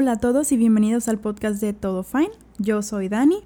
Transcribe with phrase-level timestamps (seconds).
[0.00, 2.30] Hola a todos y bienvenidos al podcast de Todo Fine.
[2.58, 3.40] Yo soy Dani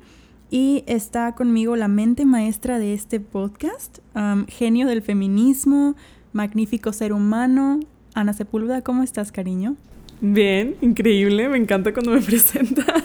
[0.50, 5.96] y está conmigo la mente maestra de este podcast, um, genio del feminismo,
[6.34, 7.80] magnífico ser humano,
[8.12, 8.82] Ana Sepúlveda.
[8.82, 9.76] ¿Cómo estás, cariño?
[10.20, 13.02] Bien, increíble, me encanta cuando me presentas.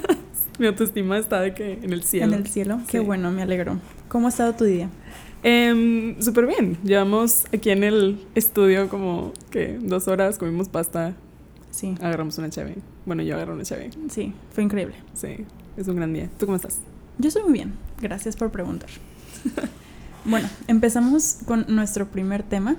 [0.59, 2.33] Mi autoestima está de que en el cielo.
[2.33, 3.79] En el cielo, qué bueno, me alegro.
[4.09, 4.89] ¿Cómo ha estado tu día?
[5.43, 11.15] Eh, Súper bien, llevamos aquí en el estudio como que dos horas, comimos pasta,
[11.77, 12.77] Sí, agarramos una chave.
[13.05, 13.91] Bueno, yo agarré una chave.
[14.09, 14.95] sí, fue increíble.
[15.13, 15.45] Sí,
[15.77, 16.27] es un gran día.
[16.39, 16.79] ¿Tú cómo estás?
[17.19, 18.89] Yo estoy muy bien, gracias por preguntar.
[20.25, 22.77] bueno, empezamos con nuestro primer tema.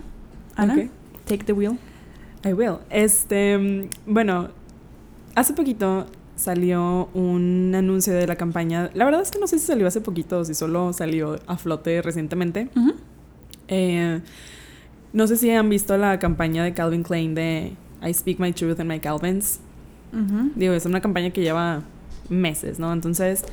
[0.57, 0.89] Ana,
[1.27, 1.79] take the wheel.
[2.45, 2.79] I will.
[2.91, 4.49] Este, bueno,
[5.37, 8.91] hace poquito salió un anuncio de la campaña.
[8.95, 11.57] La verdad es que no sé si salió hace poquito o si solo salió a
[11.57, 12.69] flote recientemente.
[13.69, 14.21] Eh,
[15.13, 18.81] no sé si han visto la campaña de Calvin Klein de I Speak My Truth
[18.81, 19.61] and My Calvins.
[20.55, 21.83] Digo, es una campaña que lleva
[22.31, 22.93] meses, ¿no?
[22.93, 23.45] Entonces,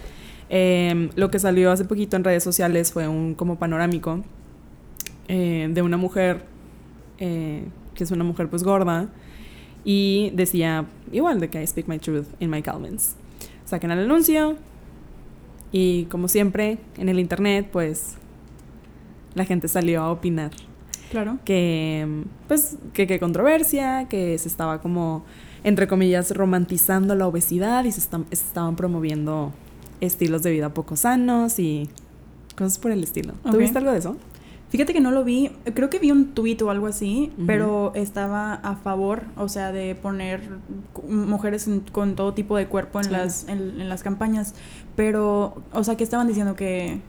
[0.49, 4.23] eh, lo que salió hace poquito en redes sociales fue un como panorámico
[5.27, 6.45] eh, de una mujer,
[7.17, 9.09] eh, que es una mujer pues gorda,
[9.83, 13.15] y decía igual de que I speak my truth in my Calvins.
[13.65, 14.55] Saquen el anuncio
[15.71, 18.15] y como siempre en el internet pues
[19.33, 20.51] la gente salió a opinar
[21.15, 21.37] Claro.
[21.45, 25.23] que pues que, que controversia, que se estaba como
[25.63, 29.51] entre comillas romantizando la obesidad y se, estam- se estaban promoviendo
[30.01, 31.89] estilos de vida poco sanos y
[32.57, 33.33] cosas por el estilo.
[33.45, 33.51] Ok.
[33.51, 34.17] ¿Tú viste algo de eso?
[34.69, 38.55] Fíjate que no lo vi, creo que vi un tuit o algo así, pero estaba
[38.55, 40.41] a favor, o sea, de poner
[41.07, 43.11] mujeres en- con todo tipo de cuerpo en Sí.
[43.11, 44.53] las en, en las campañas,
[44.95, 46.99] pero, o sea, que estaban diciendo que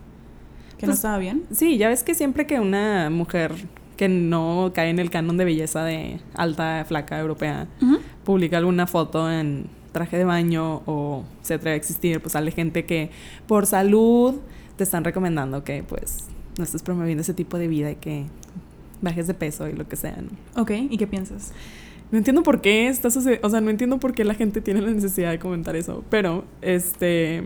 [0.79, 1.45] que no Pues, estaba bien.
[1.51, 3.53] Sí, ya ves que siempre que una mujer
[3.97, 7.67] que no cae en el canon de belleza de alta, flaca, europea,
[8.25, 12.85] publica alguna foto en traje de baño o se atreve a existir, pues sale gente
[12.85, 13.11] que
[13.47, 14.35] por salud
[14.77, 18.27] te están recomendando que pues no estés promoviendo ese tipo de vida y que
[19.01, 20.17] bajes de peso y lo que sea.
[20.17, 20.61] ¿no?
[20.61, 21.53] Ok, ¿y qué piensas?
[22.11, 23.11] No entiendo por qué está o
[23.51, 27.45] sea, no entiendo por qué la gente tiene la necesidad de comentar eso, pero este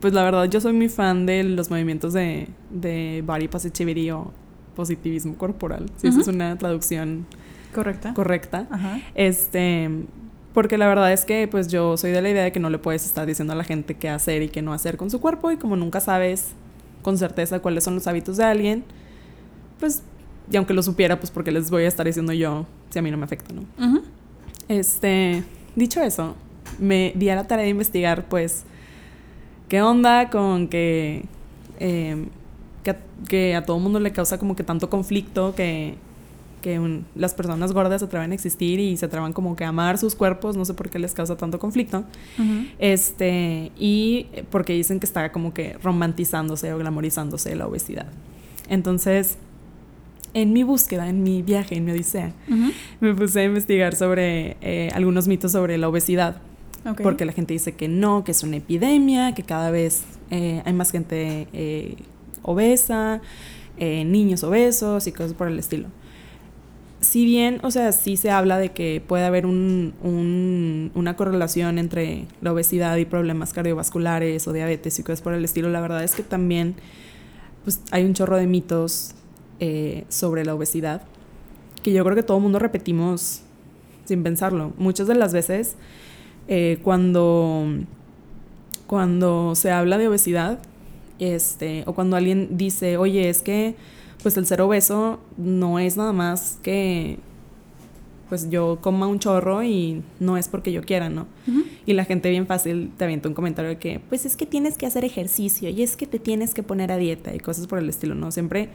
[0.00, 4.32] pues la verdad yo soy muy fan de los movimientos de, de body positivity o
[4.74, 7.26] positivismo corporal, si esa es una traducción
[7.74, 8.14] ¿Correcta?
[8.14, 8.66] correcta.
[8.70, 9.00] Ajá.
[9.14, 9.90] Este,
[10.52, 12.78] porque la verdad es que pues yo soy de la idea de que no le
[12.78, 15.50] puedes estar diciendo a la gente qué hacer y qué no hacer con su cuerpo
[15.50, 16.52] y como nunca sabes
[17.02, 18.84] con certeza cuáles son los hábitos de alguien,
[19.78, 20.02] pues
[20.50, 23.10] y aunque lo supiera, pues porque les voy a estar diciendo yo si a mí
[23.10, 23.64] no me afecta, ¿no?
[24.68, 25.42] Este,
[25.74, 26.36] dicho eso,
[26.78, 28.64] me di a la tarea de investigar pues
[29.68, 31.24] qué onda con que
[31.80, 32.26] eh,
[32.84, 35.96] que, a, que a todo mundo le causa como que tanto conflicto que
[36.62, 39.68] que un- las personas gordas se atreven a existir y se atrevan como que a
[39.68, 42.04] amar sus cuerpos, no sé por qué les causa tanto conflicto.
[42.78, 48.06] Este, y porque dicen que está como que romantizándose o glamorizándose la obesidad.
[48.70, 49.36] Entonces,
[50.32, 52.32] en mi búsqueda, en mi viaje, en mi odisea,
[53.00, 56.36] me puse a investigar sobre eh, algunos mitos sobre la obesidad.
[57.02, 60.72] Porque la gente dice que no, que es una epidemia, que cada vez eh, hay
[60.72, 61.96] más gente eh,
[62.44, 63.20] obesa,
[63.78, 65.88] eh, niños obesos y cosas por el estilo.
[67.00, 71.78] Si bien, o sea, sí se habla de que puede haber un- un- una correlación
[71.78, 76.02] entre la obesidad y problemas cardiovasculares o diabetes y cosas por el estilo, la verdad
[76.02, 76.76] es que también
[77.64, 79.14] pues, hay un chorro de mitos
[79.60, 81.02] eh, sobre la obesidad
[81.82, 83.42] que yo creo que todo el mundo repetimos
[84.06, 84.72] sin pensarlo.
[84.78, 85.76] Muchas de las veces
[86.48, 87.66] eh, cuando,
[88.86, 90.58] cuando se habla de obesidad,
[91.18, 93.74] este, o cuando alguien dice, oye, es que
[94.22, 97.18] pues el ser obeso no es nada más que
[98.28, 101.26] pues yo coma un chorro y no es porque yo quiera, ¿no?
[101.86, 104.78] Y la gente bien fácil te avienta un comentario de que, pues es que tienes
[104.78, 107.78] que hacer ejercicio y es que te tienes que poner a dieta y cosas por
[107.78, 108.32] el estilo, ¿no?
[108.32, 108.70] Siempre,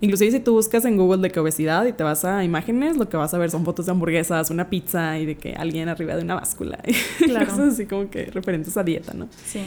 [0.00, 3.08] inclusive si tú buscas en Google de que obesidad y te vas a imágenes, lo
[3.10, 6.16] que vas a ver son fotos de hamburguesas, una pizza y de que alguien arriba
[6.16, 6.78] de una báscula.
[6.86, 7.44] Y Claro.
[7.46, 9.28] cosas así como que referentes a dieta, ¿no?
[9.44, 9.60] Sí.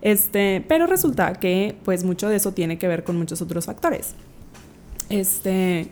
[0.00, 4.14] Este, pero resulta que pues mucho de eso tiene que ver con muchos otros factores.
[5.08, 5.88] Este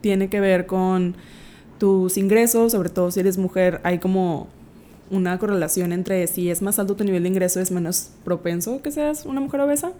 [0.00, 1.16] tiene que ver con
[1.78, 4.48] tus ingresos, sobre todo si eres mujer, hay como
[5.10, 8.90] una correlación entre si es más alto tu nivel de ingreso es menos propenso que
[8.90, 9.92] seas una mujer obesa.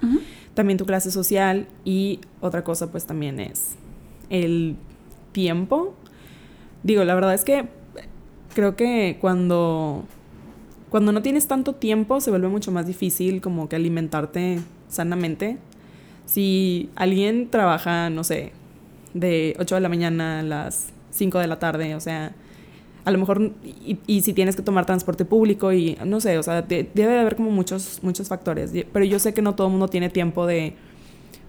[0.55, 3.77] También tu clase social y otra cosa pues también es
[4.31, 4.77] el
[5.33, 5.95] tiempo.
[6.83, 7.69] Digo, la verdad es que
[8.55, 10.05] creo que cuando
[10.95, 15.59] cuando no tienes tanto tiempo se vuelve mucho más difícil como que alimentarte sanamente.
[16.25, 18.53] Si alguien trabaja, no sé,
[19.13, 22.37] de 8 de la mañana a las 5 de la tarde, o sea,
[23.05, 23.51] a lo mejor,
[24.07, 27.35] y, si tienes que tomar transporte público y no sé, o sea, debe de haber
[27.35, 30.77] como muchos, muchos factores, pero yo sé que no todo el mundo tiene tiempo de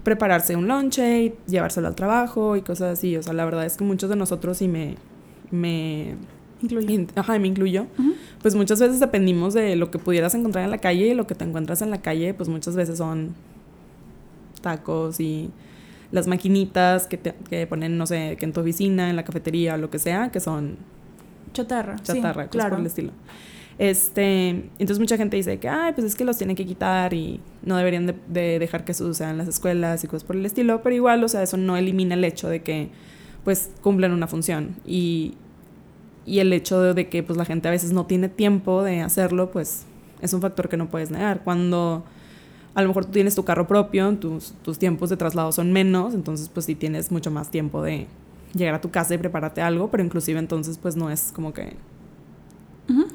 [0.02, 3.76] prepararse un lonche y llevárselo al trabajo y cosas así, o sea, la verdad es
[3.76, 4.96] que muchos de nosotros me...
[5.52, 6.16] me
[7.14, 7.86] Ajá, me incluyo.
[8.42, 11.34] Pues muchas veces dependimos de lo que pudieras encontrar en la calle y lo que
[11.34, 13.34] te encuentras en la calle, pues muchas veces son
[14.62, 15.50] tacos y
[16.12, 19.74] las maquinitas que, te, que ponen, no sé, que en tu oficina, en la cafetería
[19.74, 20.76] o lo que sea, que son
[21.56, 21.96] Chatarra.
[22.02, 22.70] Chatarra, claro.
[22.70, 23.12] por el estilo.
[23.78, 24.48] Este,
[24.78, 27.76] entonces mucha gente dice que, ay, pues es que los tienen que quitar y no
[27.76, 30.94] deberían de, dejar que se usen en las escuelas y cosas por el estilo, pero
[30.94, 32.90] igual, o sea, eso no elimina el hecho de que,
[33.44, 35.34] pues, cumplen una función y,
[36.26, 39.50] y el hecho de, que, pues, la gente a veces no tiene tiempo de hacerlo,
[39.50, 39.84] pues,
[40.20, 41.42] es un factor que no puedes negar.
[41.44, 42.04] Cuando
[42.74, 46.14] a lo mejor tú tienes tu carro propio, tus, tus tiempos de traslado son menos,
[46.14, 48.06] entonces, pues, sí tienes mucho más tiempo de,
[48.56, 51.74] llegar a tu casa y prepararte algo, pero inclusive entonces pues no es como que...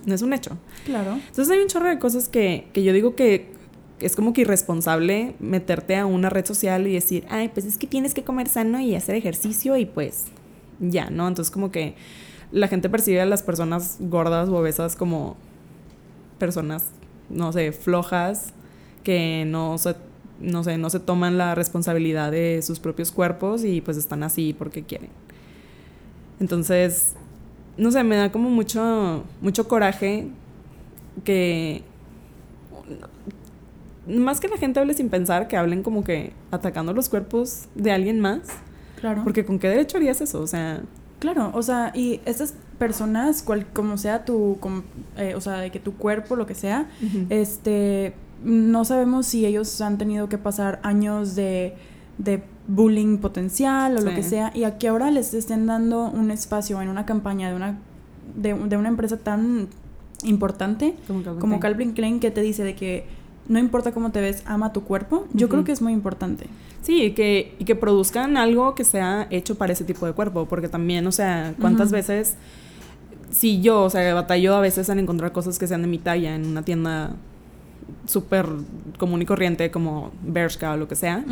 [0.06, 0.58] No es un hecho.
[0.84, 1.14] Claro.
[1.14, 3.52] Entonces hay un chorro de cosas que, que yo digo que
[4.00, 7.88] es como que irresponsable meterte a una red social y decir, ay, pues es que
[7.88, 10.26] tienes que comer sano y hacer ejercicio y pues
[10.80, 11.28] ya, ¿no?
[11.28, 11.96] Entonces como que
[12.52, 15.38] la gente percibe a las personas gordas o obesas como
[16.38, 16.86] personas,
[17.30, 18.54] no sé, flojas,
[19.04, 19.96] que no se,
[20.40, 24.54] no sé, no se toman la responsabilidad de sus propios cuerpos y pues están así
[24.54, 25.10] porque quieren.
[26.40, 27.16] Entonces,
[27.78, 30.28] no sé, me da como mucho, mucho coraje
[31.24, 31.84] que
[34.08, 37.92] más que la gente hable sin pensar, que hablen como que atacando los cuerpos de
[37.92, 38.42] alguien más.
[39.00, 39.24] Claro.
[39.24, 40.82] Porque con qué derecho harías eso, o sea.
[41.22, 44.58] Claro, o sea, y estas personas, cual, como sea tu,
[45.16, 46.90] eh, o sea, de que tu cuerpo, lo que sea,
[47.30, 48.14] este,
[48.44, 51.76] no sabemos si ellos han tenido que pasar años de
[52.24, 56.32] de bullying potencial o lo que sea, y a que ahora les estén dando un
[56.32, 57.80] espacio en una campaña de una,
[58.36, 59.68] de, una empresa tan
[60.24, 60.96] importante
[61.40, 62.20] como Calvin, Klein.
[62.20, 63.06] Que te dice de que
[63.48, 66.46] no importa cómo te ves, ama tu cuerpo, yo creo que es muy importante.
[66.82, 70.46] Sí, y que, y que produzcan algo que sea hecho para ese tipo de cuerpo,
[70.46, 72.36] porque también, o sea, ¿cuántas veces,
[73.30, 76.36] si yo, o sea, batallo a veces en encontrar cosas que sean de mi talla
[76.36, 77.16] en una tienda
[78.06, 78.48] súper
[78.98, 81.24] común y corriente como Bershka o lo que sea,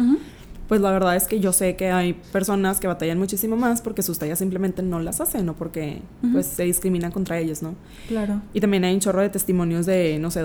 [0.68, 4.04] pues la verdad es que yo sé que hay personas que batallan muchísimo más porque
[4.04, 6.02] sus tallas simplemente no las hacen o porque
[6.32, 7.74] pues se discriminan contra ellos, ¿no?
[8.08, 8.42] Claro.
[8.54, 10.44] Y también hay un chorro de testimonios de, no sé,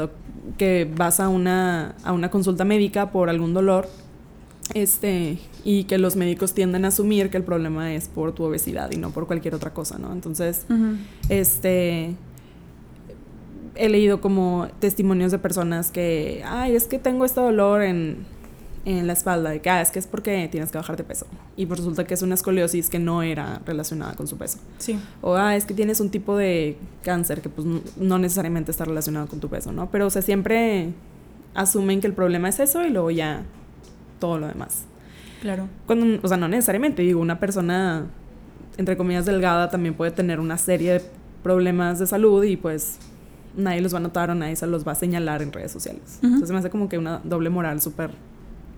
[0.56, 3.87] que vas a una, a una consulta médica por algún dolor
[4.73, 8.91] este, y que los médicos tienden a asumir que el problema es por tu obesidad
[8.93, 10.13] y no por cualquier otra cosa, ¿no?
[10.13, 10.67] Entonces,
[11.29, 12.15] este
[13.77, 18.19] he leído como testimonios de personas que, ay, es que tengo este dolor en,
[18.85, 21.27] en la espalda, de que ah, es que es porque tienes que bajar de peso.
[21.57, 24.59] Y pues resulta que es una escoliosis que no era relacionada con su peso.
[24.79, 24.99] Sí.
[25.21, 27.67] O ah, es que tienes un tipo de cáncer que pues
[27.97, 29.91] no necesariamente está relacionado con tu peso, ¿no?
[29.91, 30.93] Pero o sea, siempre
[31.55, 33.45] asumen que el problema es eso y luego ya
[34.19, 34.85] todo lo demás.
[35.41, 35.69] Claro.
[35.87, 38.07] Cuando, o sea, no necesariamente, digo, una persona
[38.77, 41.03] entre comillas delgada también puede tener una serie de
[41.43, 42.99] problemas de salud y pues
[43.57, 46.19] nadie los va a notar o nadie se los va a señalar en redes sociales.
[46.23, 48.11] Entonces me hace como que una doble moral súper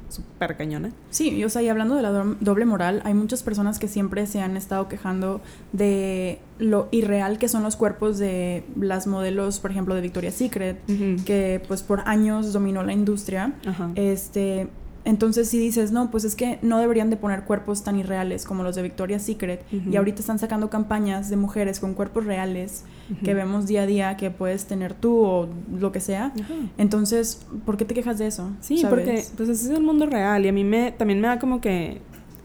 [0.09, 0.93] súper cañona.
[1.11, 2.11] Sí, o sea, y hablando de la
[2.41, 5.41] doble moral, hay muchas personas que siempre se han estado quejando
[5.73, 10.79] de lo irreal que son los cuerpos de las modelos, por ejemplo, de Victoria's Secret,
[11.25, 13.55] que pues por años dominó la industria.
[13.95, 14.69] Este
[15.07, 18.65] entonces si dices, no, pues es que no deberían de poner cuerpos tan irreales como
[18.65, 22.85] los de Victoria's Secret y ahorita están sacando campañas de mujeres con cuerpos reales
[23.23, 25.49] que vemos día a día que puedes tener tú o
[25.79, 26.33] lo que sea.
[26.77, 28.51] Entonces, ¿por qué te quejas de eso?
[28.61, 31.39] Sí, porque pues ese es el mundo real y a mí me también me da
[31.39, 32.01] como que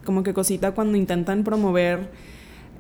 [0.06, 2.12] como que cosita cuando intentan promover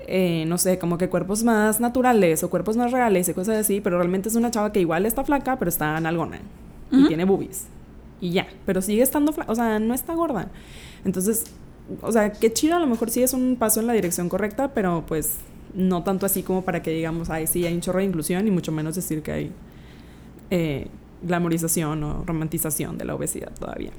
[0.07, 3.81] eh, no sé, como que cuerpos más naturales o cuerpos más reales y cosas así,
[3.81, 6.39] pero realmente es una chava que igual está flaca, pero está nalgona
[6.91, 7.65] y tiene boobies
[8.21, 10.49] y ya, pero sigue estando, o sea, no está gorda.
[11.03, 11.45] Entonces,
[12.01, 14.73] o sea, qué chido, a lo mejor sí es un paso en la dirección correcta,
[14.73, 15.37] pero pues
[15.73, 18.51] no tanto así como para que digamos, ay, sí, hay un chorro de inclusión y
[18.51, 19.51] mucho menos decir que hay
[20.51, 20.87] eh,
[21.23, 23.91] glamorización o romantización de la obesidad todavía.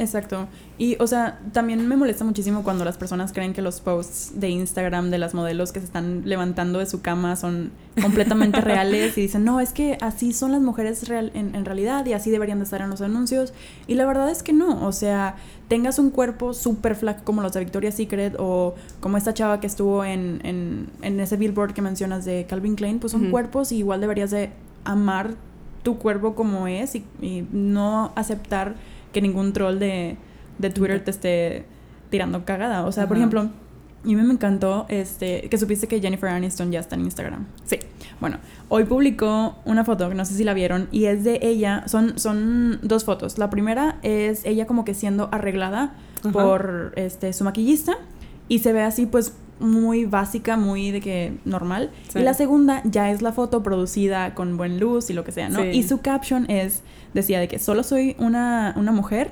[0.00, 0.48] Exacto.
[0.78, 4.48] Y, o sea, también me molesta muchísimo cuando las personas creen que los posts de
[4.48, 9.20] Instagram de las modelos que se están levantando de su cama son completamente reales y
[9.20, 12.64] dicen, no, es que así son las mujeres real, en, realidad y así deberían de
[12.64, 13.52] estar en los anuncios.
[13.86, 14.86] Y la verdad es que no.
[14.86, 15.36] O sea,
[15.68, 19.66] tengas un cuerpo súper flaco como los de Victoria's Secret o como esta chava que
[19.66, 23.76] estuvo en, en, en ese billboard que mencionas de Calvin Klein, pues son cuerpos y
[23.76, 24.50] igual deberías de
[24.84, 25.34] amar
[25.82, 28.76] tu cuerpo como es y, y no aceptar
[29.12, 30.16] que ningún troll de,
[30.58, 31.64] de Twitter te esté
[32.10, 32.84] tirando cagada.
[32.84, 36.80] O sea, por ejemplo, a mí me encantó este, que supiste que Jennifer Aniston ya
[36.80, 37.46] está en Instagram.
[37.64, 37.78] Sí.
[38.20, 38.38] Bueno,
[38.68, 42.18] hoy publicó una foto, que no sé si la vieron, y es de ella, son,
[42.18, 43.38] son dos fotos.
[43.38, 45.94] La primera es ella como que siendo arreglada
[46.32, 47.96] por este, su maquillista
[48.48, 51.90] y se ve así pues muy básica, muy de que normal.
[52.08, 52.18] Sí.
[52.18, 55.48] Y la segunda ya es la foto producida con buen luz y lo que sea,
[55.48, 55.60] ¿no?
[55.60, 55.68] Sí.
[55.68, 56.82] Y su caption es,
[57.14, 59.30] decía de que solo soy una, una mujer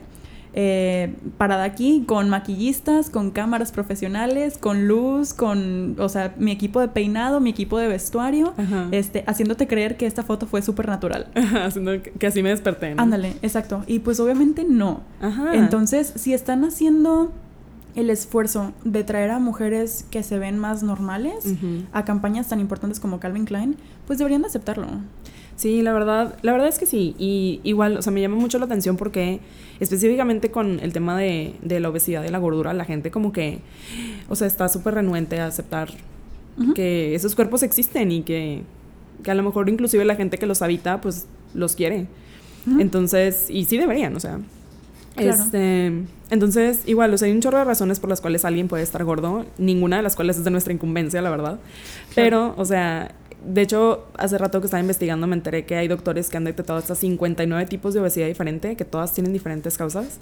[0.55, 6.81] eh, parada aquí con maquillistas, con cámaras profesionales, con luz, con, o sea, mi equipo
[6.81, 8.89] de peinado, mi equipo de vestuario, Ajá.
[8.91, 11.29] este, haciéndote creer que esta foto fue súper natural.
[11.35, 12.95] Haciendo que, que así me desperté.
[12.95, 13.03] ¿no?
[13.03, 13.85] Ándale, exacto.
[13.87, 15.03] Y pues obviamente no.
[15.21, 15.55] Ajá.
[15.55, 17.31] Entonces, si están haciendo
[17.99, 21.57] el esfuerzo de traer a mujeres que se ven más normales
[21.93, 23.77] a campañas tan importantes como Calvin Klein,
[24.07, 24.87] pues deberían de aceptarlo.
[25.57, 27.17] Sí, la verdad, la verdad es que sí.
[27.19, 29.41] Y igual, o sea, me llama mucho la atención porque
[29.81, 33.59] específicamente con el tema de, de la obesidad y la gordura, la gente como que,
[34.29, 35.91] o sea, está súper renuente a aceptar
[36.75, 38.63] que esos cuerpos existen y que,
[39.23, 42.07] que a lo mejor inclusive la gente que los habita, pues los quiere.
[42.79, 44.39] Entonces, y sí deberían, o sea.
[45.19, 45.43] Claro.
[45.43, 45.93] Este,
[46.31, 49.03] entonces, igual, o sea, hay un chorro de razones por las cuales alguien puede estar
[49.05, 51.59] gordo, ninguna de las cuales es de nuestra incumbencia, la verdad.
[52.15, 53.13] Pero, o sea,
[53.47, 56.79] de hecho, hace rato que estaba investigando me enteré que hay doctores que han detectado
[56.79, 60.19] hasta 59 tipos de obesidad diferente, que todas tienen diferentes causas.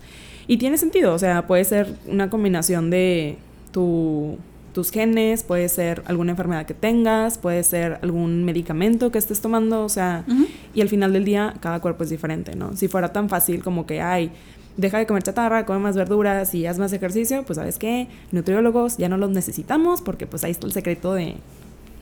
[0.47, 3.37] Y tiene sentido, o sea, puede ser una combinación de
[3.73, 4.39] tu,
[4.73, 9.83] tus genes, puede ser alguna enfermedad que tengas, puede ser algún medicamento que estés tomando,
[9.85, 10.47] o sea, Ujú.
[10.75, 12.77] y al final del día cada cuerpo es diferente, ¿no?
[12.77, 14.31] Si fuera tan fácil como que, ay,
[14.77, 18.97] deja de comer chatarra, come más verduras y haz más ejercicio, pues sabes qué, nutriólogos
[18.97, 21.37] ya no los necesitamos porque pues ahí está el secreto de,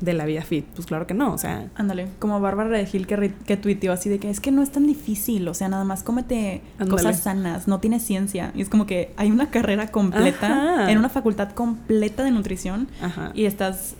[0.00, 0.64] de la vida fit.
[0.74, 4.08] Pues claro que no, o sea, Ándale, como Bárbara de Gil que, que tuiteó así
[4.08, 7.68] de que es que no es tan difícil, o sea, nada más cómete cosas sanas,
[7.68, 8.52] no tiene ciencia.
[8.54, 10.90] Y es como que hay una carrera completa, Ajá.
[10.90, 13.30] en una facultad completa de nutrición ajá.
[13.34, 13.94] y estás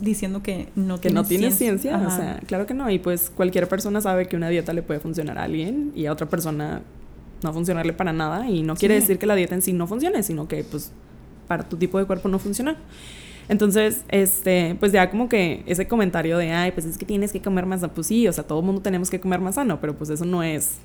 [0.00, 2.16] diciendo que no que no tiene ciencia, o Ajá.
[2.16, 2.88] sea, claro que no.
[2.90, 6.12] Y pues cualquier persona sabe que una dieta le puede funcionar a alguien y a
[6.12, 6.82] otra persona
[7.42, 8.48] no funcionarle para nada.
[8.48, 9.00] Y no quiere Sí.
[9.02, 10.92] decir que la dieta en sí no funcione, sino que pues
[11.46, 12.76] para tu tipo de cuerpo no funciona.
[13.48, 17.40] Entonces, este, pues ya como que ese comentario de, ay, pues es que tienes que
[17.40, 19.80] comer más, sano", pues sí, o sea, todo el mundo tenemos que comer más sano,
[19.80, 20.76] pero pues eso no es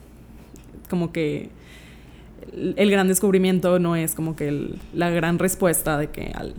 [0.89, 1.49] como que
[2.77, 6.53] el, gran descubrimiento, no es como que el- la gran respuesta de que al,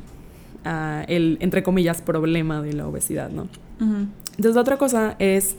[0.65, 3.49] a el, entre comillas, problema de la obesidad, ¿no?
[3.81, 5.57] Entonces, la otra cosa es,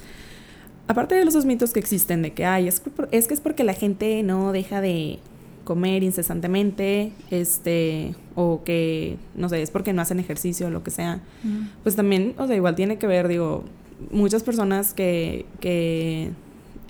[0.87, 3.63] aparte de los dos mitos que existen de que, ay, es, es que es porque
[3.63, 5.19] la gente no deja de
[5.63, 10.91] comer incesantemente, este, o que, no sé, es porque no hacen ejercicio o lo que
[10.91, 11.65] sea, Ujú.
[11.83, 13.63] pues también, o sea, igual tiene que ver, digo,
[14.11, 16.29] muchas personas que, que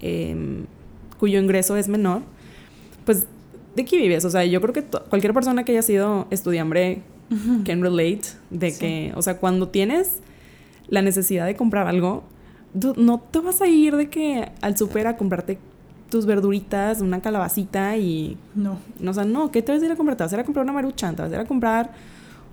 [0.01, 0.65] em,
[1.19, 2.21] cuyo ingreso es menor,
[3.05, 3.27] pues,
[3.77, 4.25] ¿de qué vives?
[4.25, 7.63] O sea, yo creo que cualquier persona que haya sido estudiambre Ujú.
[7.63, 8.79] can relate de Sí.
[8.79, 10.19] que, o sea, cuando tienes
[10.89, 12.23] la necesidad de comprar algo,
[12.97, 15.57] no te vas a ir de que al súper a comprarte
[16.09, 18.77] tus verduritas, una calabacita y, No.
[18.99, 20.17] no, o sea, no, ¿qué te vas a ir a comprar?
[20.17, 21.91] Te vas a ir a comprar una maruchan, te vas a ir a comprar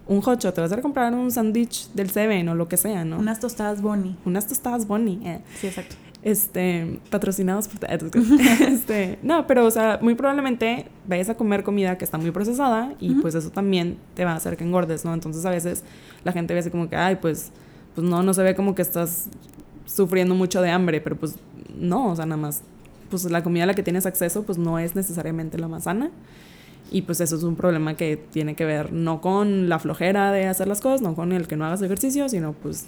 [0.07, 2.69] un hot shot, te vas a ir a comprar un sándwich del Seven o lo
[2.69, 3.19] que sea, ¿no?
[3.19, 4.17] Unas tostadas Bonnie.
[4.25, 5.41] Unas tostadas Bonnie, eh.
[5.61, 5.97] Sí, exacto.
[6.23, 7.91] Este, patrocinados por...
[7.91, 12.95] este, no, pero, o sea, muy probablemente vayas a comer comida que está muy procesada
[13.01, 15.15] y pues eso también te va a hacer que engordes, ¿no?
[15.15, 15.83] Entonces a veces
[16.25, 17.51] la gente ve así como que, ay, pues,
[17.95, 19.29] pues no, no se ve como que estás
[19.87, 21.37] sufriendo mucho de hambre, pero pues
[21.79, 22.63] no, o sea, nada más,
[23.11, 26.11] pues la comida a la que tienes acceso pues no es necesariamente la más sana.
[26.91, 30.47] Y pues eso es un problema que tiene que ver no con la flojera de
[30.47, 32.87] hacer las cosas, no con el que no hagas ejercicio, sino pues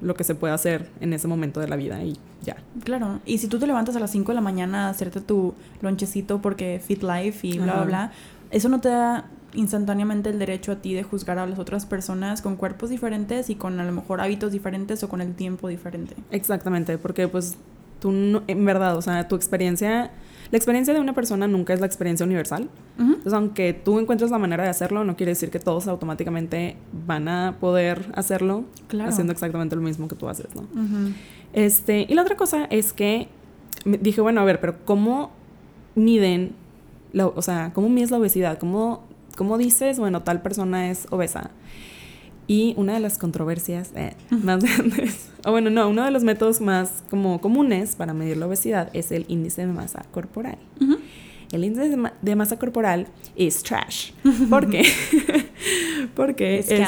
[0.00, 2.56] lo que se puede hacer en ese momento de la vida y ya.
[2.84, 3.20] Claro.
[3.26, 6.40] Y si tú te levantas a las 5 de la mañana a hacerte tu lonchecito
[6.40, 8.12] porque Fit Life y bla, bla, bla,
[8.50, 12.42] eso no te da instantáneamente el derecho a ti de juzgar a las otras personas
[12.42, 16.14] con cuerpos diferentes y con a lo mejor hábitos diferentes o con el tiempo diferente.
[16.30, 17.56] Exactamente, porque pues
[18.00, 20.10] tú, no- en verdad, o sea, tu experiencia,
[20.50, 22.68] la experiencia de una persona nunca es la experiencia universal.
[22.98, 26.76] Entonces, aunque tú encuentres la manera de hacerlo, no quiere decir que todos automáticamente
[27.06, 29.10] van a poder hacerlo Claro.
[29.10, 30.62] haciendo exactamente lo mismo que tú haces, ¿no?
[31.52, 33.28] Este, y la otra cosa es que
[33.84, 35.30] dije, bueno, a ver, pero ¿cómo
[35.94, 36.52] miden,
[37.12, 38.58] la, o sea, cómo mides la obesidad?
[38.58, 39.04] ¿Cómo,
[39.38, 41.52] ¿Cómo dices, bueno, tal persona es obesa?
[42.48, 46.60] Y una de las controversias eh, más grandes, o bueno, no, uno de los métodos
[46.60, 50.58] más como comunes para medir la obesidad es el índice de masa corporal.
[51.52, 54.10] El índice de, ma- de masa corporal es trash.
[54.50, 54.82] ¿Por qué?
[56.14, 56.80] Porque Es este,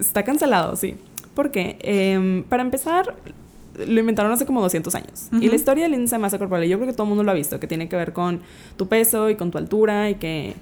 [0.00, 0.96] está cancelado, sí.
[1.34, 3.14] Porque, em, para empezar,
[3.86, 5.28] lo inventaron hace como 200 años.
[5.40, 7.30] Y la historia del índice de masa corporal, yo creo que todo el mundo lo
[7.30, 8.40] ha visto, que tiene que ver con
[8.76, 10.54] tu peso y con tu altura y que,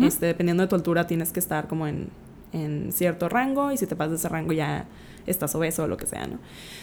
[0.00, 2.08] Este, dependiendo de tu altura, tienes que estar como en,
[2.52, 4.86] en cierto rango y si te pasas de ese rango ya
[5.26, 6.38] estás obeso o lo que sea, ¿no?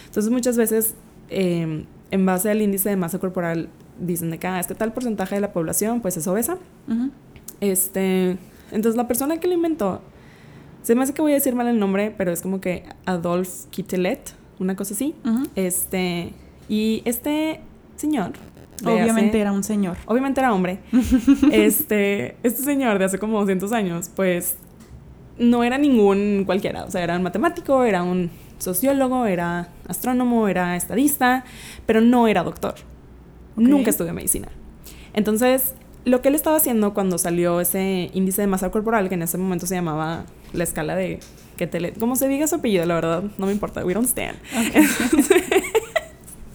[0.06, 0.96] Entonces muchas veces
[1.30, 5.36] em, en base al índice de masa corporal dicen de que ah, este tal porcentaje
[5.36, 6.58] de la población pues es obesa.
[7.62, 8.38] Este,
[8.72, 10.01] entonces la persona que lo inventó,
[10.82, 13.66] se me hace que voy a decir mal el nombre, pero es como que Adolf
[13.70, 15.16] Quitelet, una cosa así.
[15.56, 16.34] Este,
[16.68, 17.62] y este
[17.98, 18.32] señor
[18.86, 19.98] Obviamente era un señor.
[20.06, 20.80] Obviamente era hombre.
[21.52, 24.56] este, este señor de hace como 200 años, pues
[25.38, 26.84] no era ningún cualquiera.
[26.86, 31.46] O sea, era un matemático, era un sociólogo, era astrónomo, era estadista,
[31.86, 32.76] pero no era doctor.
[33.56, 34.48] Nunca estudió medicina.
[35.14, 35.74] Entonces,
[36.06, 39.38] lo que él estaba haciendo cuando salió ese índice de masa corporal, que en ese
[39.38, 41.20] momento se llamaba la escala de
[41.58, 44.38] que te como se diga su apellido, la verdad, no me importa, we don't stand.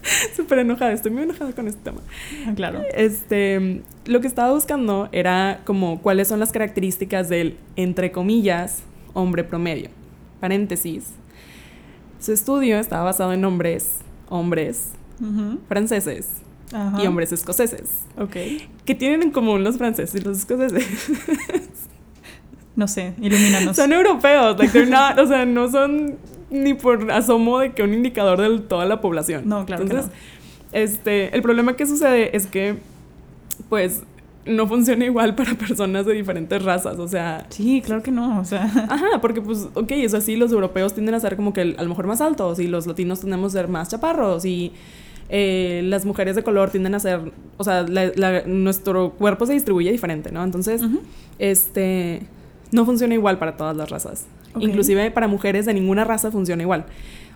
[0.37, 2.01] súper enojada, estoy muy enojada con este tema.
[2.47, 2.83] Ah, claro.
[2.95, 8.83] Este, lo que estaba buscando era como cuáles son las características del, entre comillas,
[9.13, 9.91] hombre promedio.
[10.41, 11.13] Paréntesis.
[12.19, 14.93] Su estudio estaba basado en hombres, hombres
[15.69, 16.29] franceses
[17.01, 18.01] y hombres escoceses.
[18.19, 18.37] Ok.
[18.85, 20.85] ¿Qué tienen en común los franceses y los escoceses?
[22.77, 23.77] no sé, ilumínanos.
[23.77, 26.19] Son europeos, like they're not, o sea, no son
[26.51, 29.43] ni por asomo de que un indicador de toda la población.
[29.47, 29.83] No, claro.
[29.83, 30.11] Entonces,
[30.73, 32.77] este, el problema que sucede es que,
[33.69, 34.03] pues,
[34.47, 37.47] no funciona igual para personas de diferentes razas, o sea...
[37.49, 38.65] Sí, claro que no, o sea...
[38.91, 41.89] Ajá, porque pues, ok, es así, los europeos tienden a ser como que a lo
[41.89, 44.73] mejor más altos y los latinos tendemos a ser más chaparros y
[45.29, 47.87] eh, las mujeres de color tienden a ser, o sea,
[48.47, 50.45] nuestro cuerpo se distribuye diferente, ¿no?
[50.45, 50.83] Entonces,
[51.39, 52.23] este,
[52.73, 54.27] no funciona igual para todas las razas.
[54.61, 56.87] Inclusive para mujeres de ninguna raza funciona igual.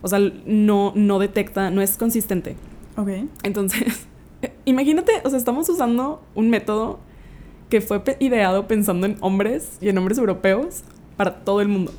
[0.03, 2.57] O sea, no, no detecta, no es consistente.
[2.97, 3.09] Ok.
[3.43, 4.07] Entonces,
[4.65, 7.01] imagínate, o sea, estamos usando un método
[7.69, 10.83] que fue ideado pensando en hombres y en hombres europeos
[11.17, 11.93] para todo el mundo.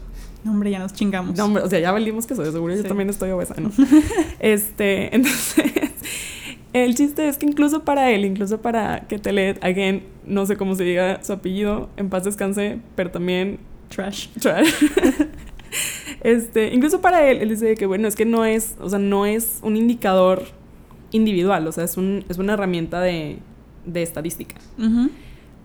[0.43, 1.37] No, hombre, ya nos chingamos.
[1.37, 3.71] No, hombre, o sea, ya valimos que soy, seguro yo también estoy obesa, ¿no?
[4.39, 5.65] este, entonces,
[6.71, 10.75] el chiste es que incluso para él, incluso para que Telet, again, no sé cómo
[10.75, 14.27] se diga su apellido, en paz descanse, pero también Trash.
[14.39, 14.73] Trash.
[16.21, 19.25] este, incluso para él, él dice que bueno, es que no es, o sea, no
[19.25, 20.43] es un indicador
[21.11, 23.39] individual, o sea, es, un, es una herramienta de,
[23.85, 24.55] de estadística.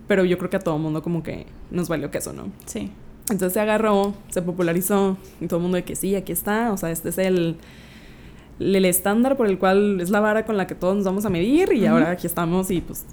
[0.09, 2.51] Pero yo creo que a todo mundo como que nos valió que eso, ¿no?
[2.67, 2.91] Sí.
[3.31, 6.77] Entonces se agarró, se popularizó y todo el mundo de que sí, aquí está, o
[6.77, 7.57] sea, este es el,
[8.61, 11.31] el estándar por el cual es la vara con la que todos nos vamos a
[11.31, 13.07] medir y ahora aquí estamos y pues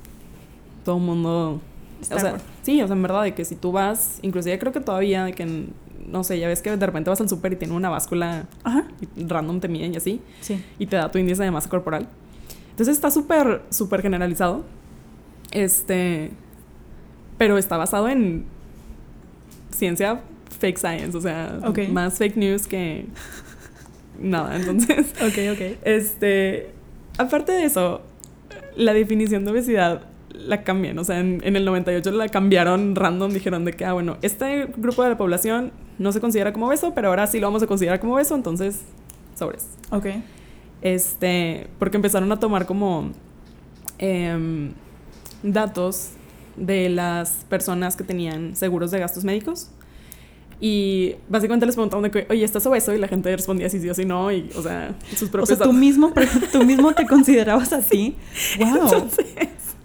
[0.83, 1.61] todo el mundo
[2.01, 4.79] o sea, sí, o sea, en verdad, de que si tú vas, inclusive creo que
[4.79, 5.67] todavía, de que,
[6.07, 8.47] no sé, ya ves que de repente vas al súper y tiene una báscula
[9.15, 10.63] random, te miden y así, sí.
[10.79, 12.07] y te da tu índice de masa corporal.
[12.71, 14.63] Entonces está súper, súper generalizado.
[15.51, 16.31] Este,
[17.37, 18.45] pero está basado en
[19.71, 20.21] ciencia
[20.59, 21.59] fake science, o sea,
[21.91, 23.05] más fake news que
[24.19, 24.55] nada.
[24.55, 25.77] Entonces, ok, ok.
[25.83, 26.71] Este,
[27.17, 28.01] aparte de eso,
[28.75, 33.65] la definición de obesidad la cambian, o sea, en, el 98 la cambiaron random, dijeron
[33.65, 37.09] de que, ah, bueno, este grupo de la población no se considera como obeso, pero
[37.09, 38.81] ahora sí lo vamos a considerar como obeso, entonces,
[39.35, 39.67] sobres.
[39.91, 40.07] Ok.
[40.81, 43.11] Este, porque empezaron a tomar como
[43.99, 44.71] em,
[45.43, 46.11] datos
[46.55, 49.69] de las personas que tenían seguros de gastos médicos.
[50.59, 52.93] Y básicamente les preguntaban de que, oye, ¿estás obeso?
[52.93, 54.31] Y la gente respondía sí, sí o sí no.
[54.31, 56.13] Y, o sea, sus propios O sea, tú mismo,
[56.51, 58.15] tú mismo te considerabas así.
[58.59, 59.09] ¡Wow!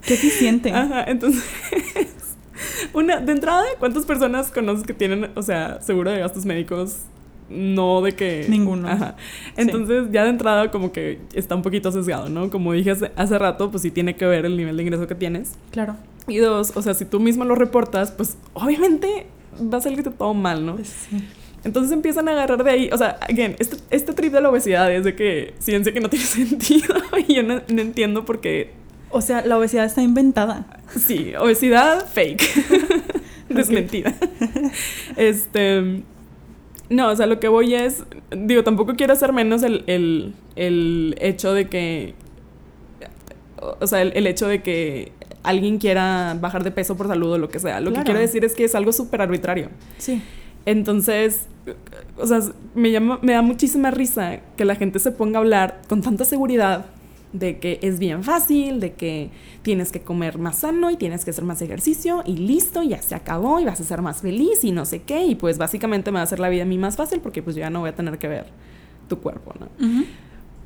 [0.06, 0.72] Qué eficiente.
[0.72, 1.44] Ajá, entonces.
[2.94, 7.00] Una, de entrada, ¿cuántas personas conoces que tienen, o sea, seguro de gastos médicos?
[7.48, 8.46] No de que.
[8.48, 8.88] Ninguno.
[8.88, 9.16] Ajá.
[9.56, 12.50] Entonces, ya de entrada, como que está un poquito sesgado, ¿no?
[12.50, 15.52] Como dije hace, rato, pues sí tiene que ver el nivel de ingreso que tienes.
[15.70, 15.96] Claro.
[16.26, 19.26] Y dos, o sea, si tú mismo lo reportas, pues obviamente
[19.72, 20.74] va a salirte todo mal, ¿no?
[20.74, 21.24] Pues sí.
[21.62, 24.92] Entonces empiezan a agarrar de ahí, o sea, again, este, este trip de la obesidad
[24.92, 26.94] es de que ciencia que no tiene sentido
[27.26, 28.72] y yo no entiendo por qué
[29.10, 30.66] o sea, la obesidad está inventada.
[30.96, 32.42] Sí, obesidad fake.
[33.48, 34.14] Desmentida.
[35.16, 36.02] este.
[36.88, 38.04] No, o sea, lo que voy es.
[38.30, 42.14] Digo, tampoco quiero hacer menos el, hecho de que.
[43.80, 47.48] O sea, el, hecho de que alguien quiera bajar de peso por salud o lo
[47.48, 47.80] que sea.
[47.80, 49.70] Lo que quiero decir es que es algo súper arbitrario.
[49.98, 50.22] Sí.
[50.66, 51.46] Entonces,
[52.16, 52.40] o sea,
[52.74, 56.24] me, llama, me da muchísima risa que la gente se ponga a hablar con tanta
[56.24, 56.86] seguridad
[57.38, 59.30] de que es bien fácil, de que
[59.62, 63.14] tienes que comer más sano y tienes que hacer más ejercicio y listo, ya se
[63.14, 66.16] acabó y vas a ser más feliz y no sé qué y pues básicamente me
[66.16, 67.90] va a hacer la vida a mí más fácil porque pues yo ya no voy
[67.90, 68.46] a tener que ver
[69.08, 69.68] tu cuerpo, ¿no?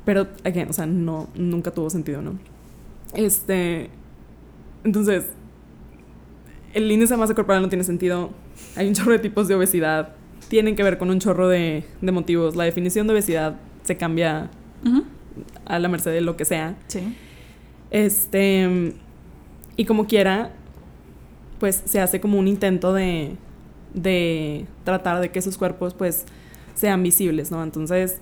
[0.05, 2.39] Pero, again, o sea, no, nunca tuvo sentido, ¿no?
[3.13, 3.89] Este,
[4.83, 5.25] entonces,
[6.73, 8.31] el índice de masa corporal no tiene sentido,
[8.75, 10.15] hay un chorro de tipos de obesidad,
[10.47, 12.55] tienen que ver con un chorro de, de motivos.
[12.55, 14.49] La definición de obesidad se cambia
[14.83, 15.03] Ujú.
[15.75, 16.75] A la merced de lo que sea.
[16.87, 16.99] Sí.
[17.89, 18.93] Este,
[19.75, 20.51] y como quiera,
[21.59, 23.35] pues se hace como un intento de,
[23.93, 26.25] de tratar de que esos cuerpos pues
[26.73, 27.61] sean visibles, ¿no?
[27.63, 28.19] Entonces,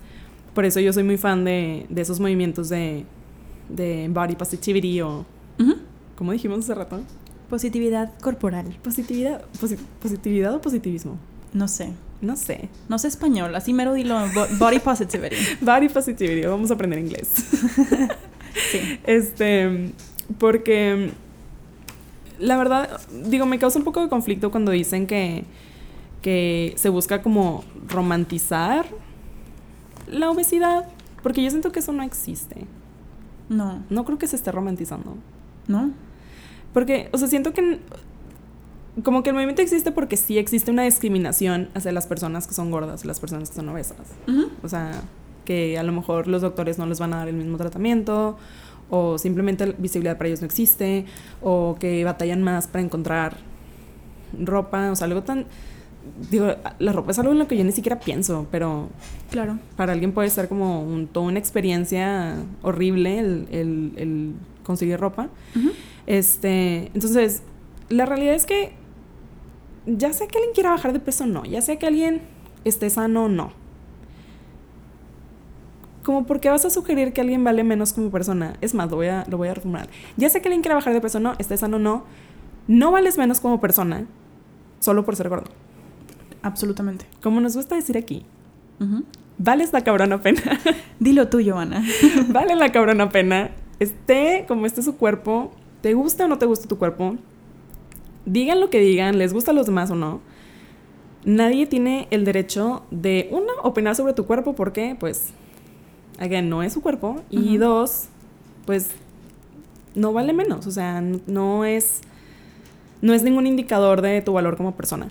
[0.54, 3.06] por eso yo soy muy fan de, de esos movimientos de,
[3.70, 5.26] de body positivity o,
[5.60, 5.76] Ujú.
[6.16, 7.02] como dijimos hace rato,
[7.50, 8.78] Positividad corporal.
[8.84, 11.18] positividad, posi- positividad o positivismo,
[11.54, 11.92] No sé.
[12.22, 12.70] No sé.
[12.90, 14.20] No sé español, así mero dilo.
[14.34, 15.36] bo- Body positivity.
[15.62, 17.32] Body positivity, vamos a aprender inglés.
[18.72, 19.00] Sí.
[19.06, 19.94] Este,
[20.40, 21.12] porque
[22.40, 25.46] la verdad, digo, me causa un poco de conflicto cuando dicen que,
[26.24, 28.86] que se busca como romantizar
[30.08, 30.88] la obesidad,
[31.22, 32.66] porque yo siento que eso no existe.
[33.50, 33.84] No.
[33.90, 35.16] No creo que se esté romantizando.
[35.68, 35.92] ¿No?
[36.74, 37.80] Porque, o sea, siento que
[39.04, 42.72] como que el movimiento existe porque sí existe una discriminación hacia las personas que son
[42.72, 43.98] gordas y las personas que son obesas.
[44.64, 45.02] O sea,
[45.46, 48.38] que a lo mejor los doctores no les van a dar el mismo tratamiento,
[48.90, 51.06] o simplemente la visibilidad para ellos no existe,
[51.42, 53.38] o que batallan más para encontrar
[54.40, 55.46] ropa, o sea, algo tan...
[56.32, 56.48] Digo,
[56.80, 58.90] la ropa es algo en lo que yo ni siquiera pienso, pero
[59.32, 59.60] Claro.
[59.76, 65.28] para alguien puede ser como un- toda una experiencia horrible el, el- el conseguir ropa.
[66.08, 67.44] Este, entonces,
[67.90, 68.72] la realidad es que
[69.98, 72.22] ya sea que alguien quiera bajar de peso o no, ya sea que alguien
[72.64, 73.52] esté sano o no.
[76.04, 78.56] Como por qué vas a sugerir que alguien vale menos como persona.
[78.62, 79.90] Es más, lo voy a, lo voy a reformular.
[80.18, 82.04] Ya sea que alguien quiera bajar de peso o no, esté sano o no,
[82.68, 84.06] no vales menos como persona
[84.80, 85.52] solo por ser gordo.
[86.42, 87.06] Absolutamente.
[87.22, 88.26] Como nos gusta decir aquí,
[89.38, 90.42] vales la cabrona pena.
[91.00, 91.84] Dilo tú, Joana.
[92.30, 93.52] vale la cabrona pena.
[93.80, 97.18] Esté como esté su cuerpo, te gusta o no te gusta tu cuerpo,
[98.30, 100.22] digan lo que digan, les gusta a los demás o no.
[101.26, 105.32] Nadie tiene el derecho de, uno, opinar sobre tu cuerpo porque, pues,
[106.20, 107.22] again, no es su cuerpo.
[107.30, 108.08] Y dos,
[108.66, 108.92] pues,
[109.96, 110.66] no vale menos.
[110.68, 112.02] O sea, no es,
[113.02, 115.10] no es ningún indicador de tu valor como persona.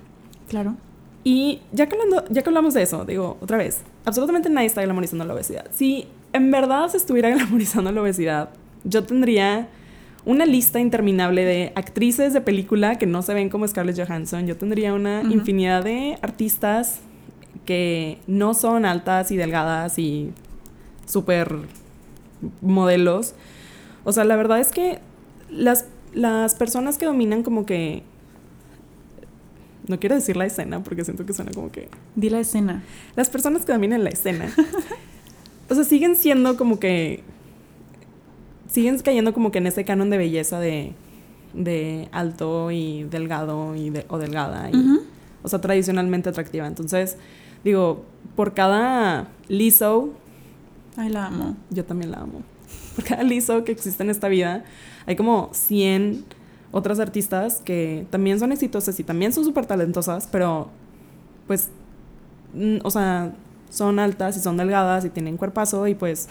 [0.48, 0.76] Claro.
[1.24, 4.83] Y ya que, hablando, ya que hablamos de eso, digo, otra vez, absolutamente nadie está
[4.83, 5.66] glamorizando la obesidad.
[5.72, 8.50] Si en verdad se estuviera glamorizando la obesidad,
[8.85, 9.68] yo tendría
[10.24, 14.46] una lista interminable de actrices de película que no se ven como Scarlett Johansson.
[14.46, 17.00] Yo tendría una infinidad de artistas
[17.64, 20.33] que no son altas y delgadas y
[21.07, 21.57] súper
[22.61, 23.35] modelos.
[24.04, 25.00] O sea, la verdad es que
[25.50, 28.02] las, las personas que dominan como que...
[29.87, 31.88] No quiero decir la escena porque siento que suena como que...
[32.14, 32.83] Di la escena.
[33.16, 34.52] Las personas que dominan la escena.
[35.70, 37.22] o sea, siguen siendo como que...
[38.79, 40.93] Siguen cayendo como que en ese canon de belleza de,
[41.53, 44.71] de alto y delgado y de- o delgada.
[44.71, 45.01] Y.
[45.43, 46.64] O sea, tradicionalmente atractiva.
[46.69, 47.17] Entonces,
[47.64, 48.05] digo,
[48.37, 50.11] por cada Lizzo,
[50.97, 51.57] Ay, la amo.
[51.71, 52.43] yo también la amo.
[52.95, 54.62] Por cada Lizzo que existe en esta vida,
[55.07, 56.25] hay como 100
[56.71, 60.69] otras artistas que también son exitosas y también son súper talentosas, pero
[61.49, 61.71] pues,
[62.55, 63.33] mm, o sea,
[63.71, 66.29] son altas y son delgadas y tienen cuerpazo y pues,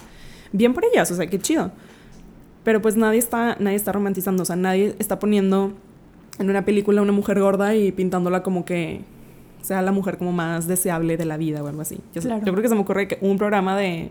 [0.52, 1.72] bien por ellas, o sea, qué chido.
[2.68, 5.72] Pero pues nadie está, nadie está romantizando, o sea, nadie está poniendo
[6.38, 9.00] en una película a una mujer gorda y pintándola como que
[9.62, 11.98] sea la mujer como más deseable de la vida o algo así.
[12.14, 12.44] Yo, sé- Claro.
[12.44, 14.10] yo creo que se me ocurre que un programa de,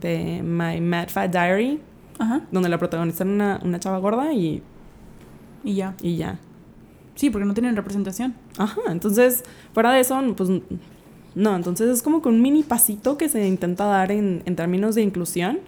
[0.00, 1.78] de My Mad Fat Diary,
[2.18, 2.40] Ajá.
[2.50, 4.62] donde la protagonista era una, una chava gorda y,
[5.62, 5.92] Y ya.
[6.00, 6.38] y ya.
[7.14, 8.32] Sí, porque no tienen representación.
[8.56, 10.48] Ajá, entonces, fuera de eso, pues
[11.34, 14.94] no, entonces es como que un mini pasito que se intenta dar en, en términos
[14.94, 15.58] de inclusión,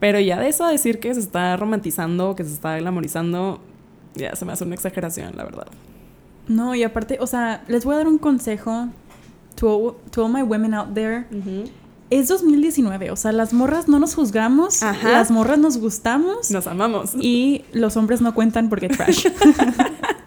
[0.00, 3.60] pero ya de eso a decir que se está romantizando, que se está glamorizando,
[4.14, 5.66] ya se me hace una exageración, la verdad.
[6.48, 8.88] No, y aparte, o sea, les voy a dar un consejo
[9.54, 11.26] to all, to all my women out there.
[12.08, 15.12] Es 2019, o sea, las morras no nos juzgamos, Ajá.
[15.12, 17.12] las morras nos gustamos Nos amamos.
[17.14, 19.26] y los hombres no cuentan porque trash.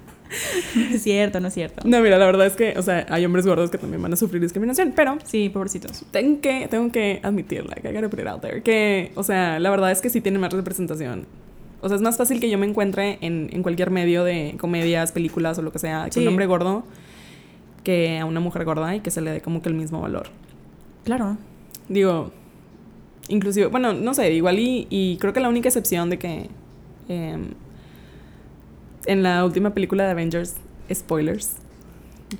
[0.76, 1.88] no es cierto, no es cierto.
[1.88, 4.16] No, mira, la verdad es que, o sea, hay hombres gordos que también van a
[4.16, 6.06] sufrir discriminación, pero Sí, pobrecitos.
[6.12, 9.60] tengo que, tengo que admitir, like, I gotta put it out there, que, o sea,
[9.60, 11.26] la verdad es que sí tienen más representación.
[11.82, 15.12] O sea, es más fácil que yo me encuentre en, en cualquier medio de comedias,
[15.12, 16.20] películas o lo que sea, con Sí.
[16.22, 16.84] un hombre gordo
[17.84, 20.28] que a una mujer gorda y que se le dé como que el mismo valor.
[21.04, 21.38] Claro.
[21.90, 22.32] Digo,
[23.28, 26.50] inclusive, bueno, no sé, igual y, y creo que la única excepción de que
[27.10, 27.48] em,
[29.06, 30.56] en la última película de Avengers,
[30.94, 31.54] spoilers,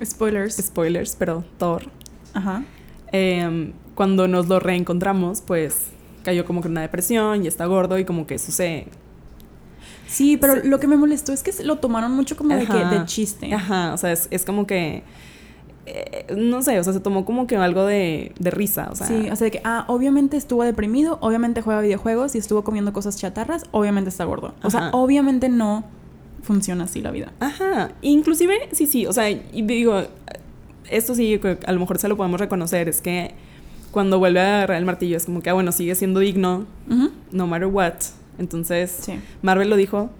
[0.04, 0.56] Spoilers.
[0.56, 1.84] spoilers, pero Thor,
[2.32, 2.64] Ajá.
[3.12, 5.88] em, cuando nos lo reencontramos, pues
[6.24, 8.86] cayó como que en una depresión y está gordo y como que eso se...
[10.06, 13.04] Sí, pero lo que me molestó es que lo tomaron mucho como de que de
[13.04, 13.52] chiste.
[13.52, 15.02] Ajá, o sea, es, es como que
[15.86, 19.06] eh, no sé, o sea, se tomó como que algo de, de risa, o sea.
[19.06, 22.92] Sí, o sea, de que, ah, obviamente estuvo deprimido, obviamente juega videojuegos y estuvo comiendo
[22.92, 24.54] cosas chatarras, obviamente está gordo.
[24.62, 24.90] O sea, Ajá.
[24.92, 25.84] obviamente no
[26.44, 27.32] funciona así la vida.
[27.40, 30.02] Ajá, inclusive, sí, sí, o sea, y digo,
[30.90, 33.34] esto sí, a lo mejor se lo podemos reconocer, es que
[33.90, 36.66] cuando vuelve a agarrar el martillo es como que, ah, bueno, sigue siendo digno,
[37.32, 37.94] no matter what.
[38.38, 39.14] Entonces, Sí.
[39.42, 40.10] Marvel lo dijo,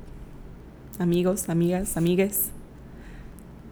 [0.99, 2.51] amigos, amigas, amigues,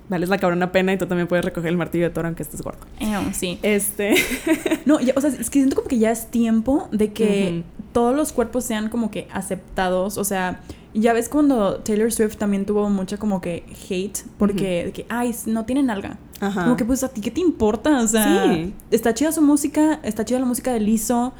[0.08, 2.60] vales la cabrona pena y tú también puedes recoger el martillo de Thor aunque estés
[2.62, 2.80] gordo.
[3.00, 3.58] Ew, sí.
[3.62, 4.14] Este,
[4.84, 7.62] No, ya- o sea, es que siento como que ya es tiempo de que
[7.92, 10.18] todos los cuerpos sean como que aceptados.
[10.18, 10.60] O sea,
[10.94, 15.34] ya ves cuando Taylor Swift también tuvo mucha como que hate porque de que, ay,
[15.46, 16.18] no tiene nalga.
[16.40, 16.64] ajá.
[16.64, 18.72] Como que pues a ti qué te importa, o sea, Sí.
[18.90, 21.32] está chida su música, está chida la música de Lizzo.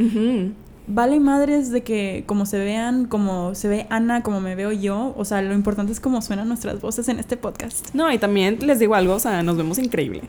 [0.89, 5.15] Vale madres de que como se vean, como se ve Ana, como me veo yo,
[5.17, 7.95] o sea, lo importante es cómo suenan nuestras voces en este podcast.
[7.95, 10.23] No, y también les digo algo, o sea, nos vemos increíble.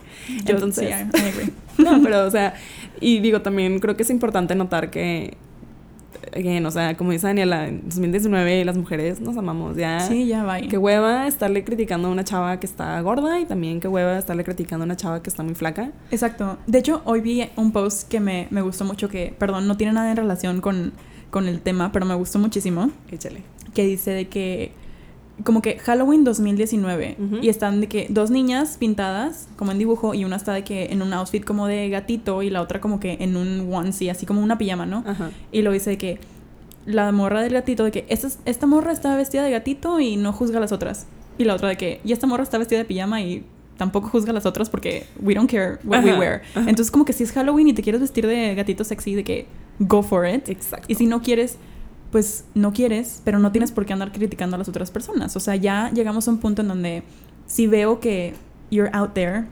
[0.46, 1.54] Yo Entonces, sí, I agree.
[1.80, 2.54] No, pero, o sea,
[3.02, 5.38] y digo, también creo que es importante notar que,
[6.36, 10.00] again, o sea, como dice Daniela, en 2019 las mujeres nos amamos ya.
[10.02, 10.60] Sí, ya va.
[10.62, 14.44] Qué hueva estarle criticando a una chava que está gorda y también qué hueva estarle
[14.44, 15.92] criticando a una chava que está muy flaca.
[16.12, 16.58] Exacto.
[16.68, 19.94] De hecho, hoy vi un post que me, me gustó mucho, que, perdón, no tiene
[19.94, 20.94] nada en relación con,
[21.30, 23.44] con el tema, pero me gustó muchísimo, Échale.
[23.74, 24.72] que dice de que,
[25.44, 27.38] como que Halloween 2019, Ujú.
[27.42, 30.86] y están de que dos niñas pintadas, como en dibujo, y una está de que
[30.92, 34.26] en un outfit como de gatito, y la otra como que en un onesie, así
[34.26, 35.04] como una pijama, ¿no?
[35.52, 36.20] Y lo dice de que
[36.86, 40.34] la morra del gatito, de que esta, esta morra está vestida de gatito y no
[40.34, 41.08] juzga a las otras.
[41.38, 43.44] Y la otra de que, y esta morra está vestida de pijama y
[43.78, 46.44] tampoco juzga a las otras porque we don't care what we wear.
[46.54, 46.70] ajá.
[46.70, 49.48] Entonces como que si es Halloween y te quieres vestir de gatito sexy, de que
[49.80, 50.48] go for it.
[50.50, 50.86] Exacto.
[50.88, 51.58] Y si no quieres,
[52.14, 55.36] pues no quieres, pero no tienes por qué andar criticando a las otras personas.
[55.36, 57.04] O sea, ya llegamos a un punto en donde
[57.48, 58.34] si veo que
[58.72, 59.46] you're out there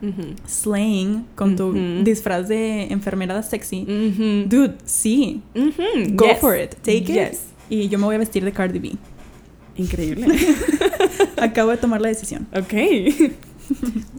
[0.48, 3.84] slaying con tu disfraz de enfermera sexy,
[4.48, 5.42] dude, sí.
[6.14, 6.40] Go Yes.
[6.40, 6.76] for it.
[6.84, 7.08] Take it.
[7.08, 7.42] Yes.
[7.70, 8.92] Y yo me voy a vestir de Cardi B.
[9.78, 10.28] Increíble.
[11.38, 12.48] Acabo de tomar la decisión.
[12.54, 12.74] Ok.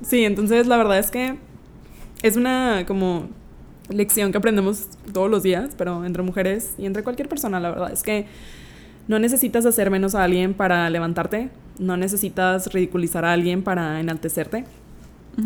[0.03, 1.37] sí, entonces la verdad es que
[2.23, 3.29] es una como
[3.89, 7.93] lección que aprendemos todos los días, pero entre mujeres y entre cualquier persona, la verdad
[7.93, 8.27] es que
[9.09, 14.65] no necesitas hacer menos a alguien para levantarte, no necesitas ridiculizar a alguien para enaltecerte.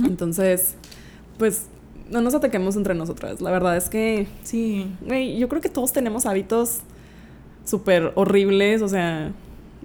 [0.05, 0.75] Entonces,
[1.39, 1.67] pues
[2.11, 3.41] no nos ataquemos entre nosotras.
[3.41, 4.87] La verdad es que, Sí.
[5.01, 6.81] güey, yo creo que todos tenemos hábitos
[7.65, 9.33] súper horribles, o sea,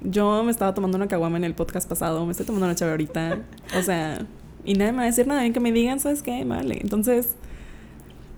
[0.04, 2.92] yo me estaba tomando una caguama en el podcast pasado, me estoy tomando una chave
[2.92, 3.40] ahorita,
[3.78, 4.26] o sea,
[4.66, 6.44] y nadie me va a decir nada, bien que me digan, ¿sabes qué?
[6.46, 7.36] Vale, entonces,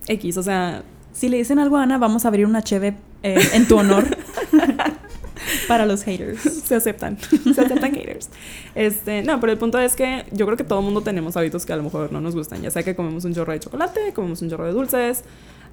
[0.08, 3.38] X, o sea, Si le dicen algo a Ana, vamos a abrir una cheve eh,
[3.52, 4.04] en tu honor.
[5.68, 6.40] Para los haters.
[6.40, 8.30] se aceptan, se aceptan haters.
[8.74, 11.66] Este, no, pero el punto es que yo creo que todo el mundo tenemos hábitos
[11.66, 14.12] que a lo mejor no nos gustan, ya sea que comemos un chorro de chocolate,
[14.14, 15.24] comemos un chorro de dulces,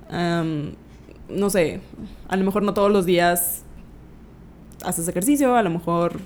[0.09, 0.73] am,
[1.29, 1.79] no sé,
[2.27, 3.63] a lo mejor no todos los días
[4.83, 6.19] haces ejercicio, a lo mejor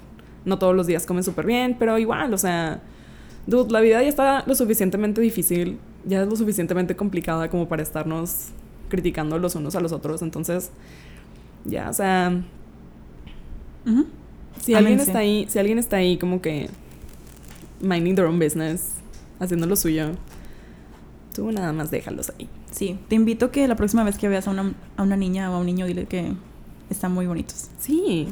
[0.45, 2.81] no todos los días comes súper bien, pero igual, o sea,
[3.47, 7.83] dude, la vida ya está lo suficientemente difícil, ya es lo suficientemente complicada como para
[7.83, 8.49] estarnos
[8.89, 10.71] criticando los unos a los otros, entonces,
[11.65, 12.43] ya, o sea,
[14.61, 16.69] si alguien está ahí, si alguien está ahí como que
[17.81, 18.93] minding their own business,
[19.39, 20.11] haciendo lo suyo,
[21.33, 22.49] tú nada más déjalos ahí.
[22.71, 25.55] Sí, te invito que la próxima vez que veas a una, a una niña o
[25.55, 26.33] a un niño, dile que
[26.89, 27.69] están muy bonitos.
[27.79, 28.27] Sí,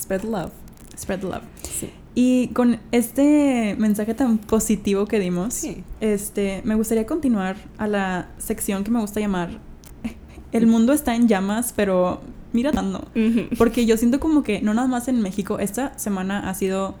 [0.00, 0.52] spread love.
[0.96, 1.42] Spread the love.
[2.14, 5.82] Y con este mensaje tan positivo que dimos, Sí.
[6.00, 9.58] este, me gustaría continuar a la sección que me gusta llamar
[10.52, 12.20] El mundo está en llamas, pero
[12.52, 13.08] mira dando.
[13.58, 16.94] Porque yo siento como que no nada más en México, esta semana ha sido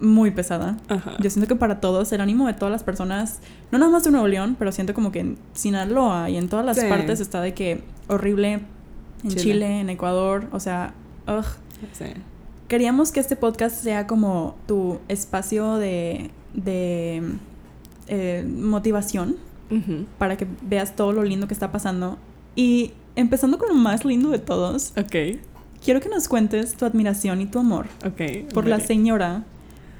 [0.00, 0.76] muy pesada.
[0.88, 1.12] Ajá.
[1.20, 3.40] Yo siento que para todos, el ánimo de todas las personas,
[3.72, 6.64] no nada más de Nuevo León, pero siento como que en Sinaloa y en todas
[6.66, 6.86] las Sí.
[6.88, 8.60] partes está de que horrible
[9.24, 9.40] en Chile.
[9.42, 10.92] Chile, en Ecuador, o sea,
[11.26, 11.44] ugh.
[11.92, 12.04] Sí.
[12.70, 17.20] Queríamos que este podcast sea como tu espacio de, de
[18.06, 19.34] eh, motivación
[20.18, 22.16] para que veas todo lo lindo que está pasando.
[22.54, 25.40] Y empezando con lo más lindo de todos, Ok,
[25.84, 27.86] quiero que nos cuentes tu admiración y tu amor
[28.54, 29.42] por la señora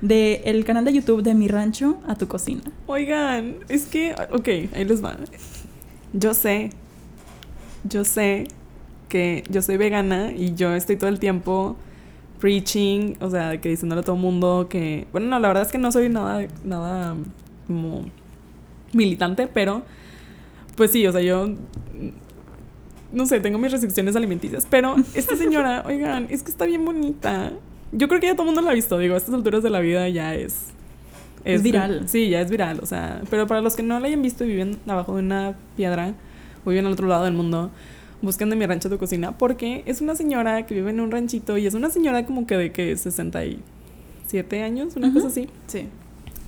[0.01, 2.63] del canal de YouTube de Mi Rancho a tu Cocina.
[2.87, 5.17] Oigan, es que, ok, ahí les va.
[6.13, 6.71] Yo sé,
[7.83, 8.47] yo sé
[9.09, 11.77] que yo soy vegana y yo estoy todo el tiempo
[12.41, 15.71] preaching, o sea, que diciéndole a todo el mundo que, bueno, no, la verdad es
[15.71, 17.15] que no soy nada, nada
[17.67, 18.07] como
[18.93, 19.83] militante, pero,
[20.77, 21.51] pues sí, o sea, yo,
[23.13, 27.53] no sé, tengo mis restricciones alimenticias, pero esta señora, oigan, es que está bien bonita.
[27.93, 29.71] Yo creo que ya todo el mundo la ha visto, digo, a estas alturas de
[29.71, 30.69] la vida ya es
[31.45, 32.09] Es viral.
[32.09, 34.49] Sí, ya es viral, o sea, pero para los que no la hayan visto y
[34.49, 36.15] viven abajo de una piedra
[36.65, 37.71] o viven al otro lado del mundo,
[38.23, 41.57] busquen de mi rancho tu cocina porque es una señora que vive en un ranchito
[41.59, 45.49] y es una señora como que de que 67 años, una cosa así.
[45.67, 45.87] Sí.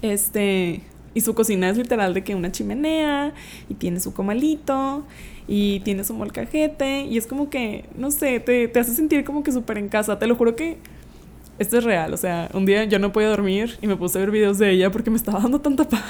[0.02, 0.82] Este,
[1.14, 3.32] y su cocina es literal de que una chimenea
[3.68, 5.04] y tiene su comalito
[5.46, 9.42] y tiene su molcajete y es como que, no sé, te, te hace sentir como
[9.42, 10.18] que súper en casa.
[10.18, 10.78] Te lo juro que
[11.58, 12.12] esto es real.
[12.12, 14.70] O sea, un día yo no podía dormir y me puse a ver videos de
[14.70, 16.02] ella porque me estaba dando tanta paz.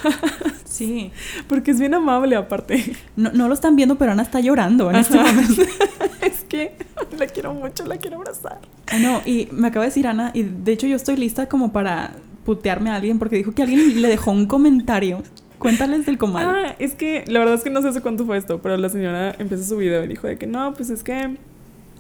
[0.64, 1.10] Sí.
[1.48, 2.96] Porque es bien amable aparte.
[3.14, 5.62] No, no lo están viendo, pero Ana está llorando en este momento.
[6.22, 6.72] es que
[7.18, 8.58] la quiero mucho, la quiero abrazar.
[8.90, 11.72] Ah, No, y me acaba de decir Ana, y de hecho yo estoy lista como
[11.72, 15.22] para putearme a alguien porque dijo que alguien le dejó un comentario.
[15.58, 16.46] Cuéntales del comal.
[16.46, 18.88] Ah, es que la verdad es que no sé hace cuánto fue esto, pero la
[18.88, 21.36] señora empezó su video y dijo de que no, pues es que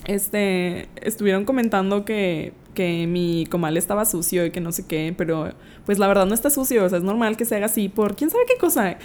[0.06, 5.52] este estuvieron comentando que, que mi comal estaba sucio y que no sé qué, pero
[5.84, 8.16] pues la verdad no está sucio, o sea, es normal que se haga así por
[8.16, 8.96] quién sabe qué cosa.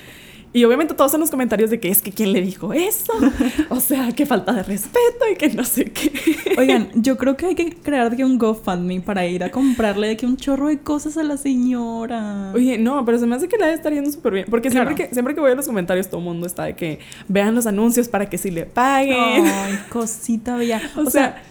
[0.54, 3.14] Y obviamente todos en los comentarios de que es que quién le dijo eso,
[3.70, 6.12] o sea, qué falta de respeto y que no sé qué.
[6.58, 10.08] Oigan, yo creo que hay que crear de que un GoFundMe para ir a comprarle
[10.08, 12.52] de que un chorro de cosas a la señora.
[12.56, 14.46] Oye, no, pero se me hace que la estar yendo súper bien.
[14.50, 17.00] Porque siempre, que, siempre que voy a los comentarios, todo el mundo está de que
[17.28, 19.46] vean los anuncios para que sí le paguen.
[19.46, 20.82] Ay, cosita bella.
[20.98, 21.42] O O, sea,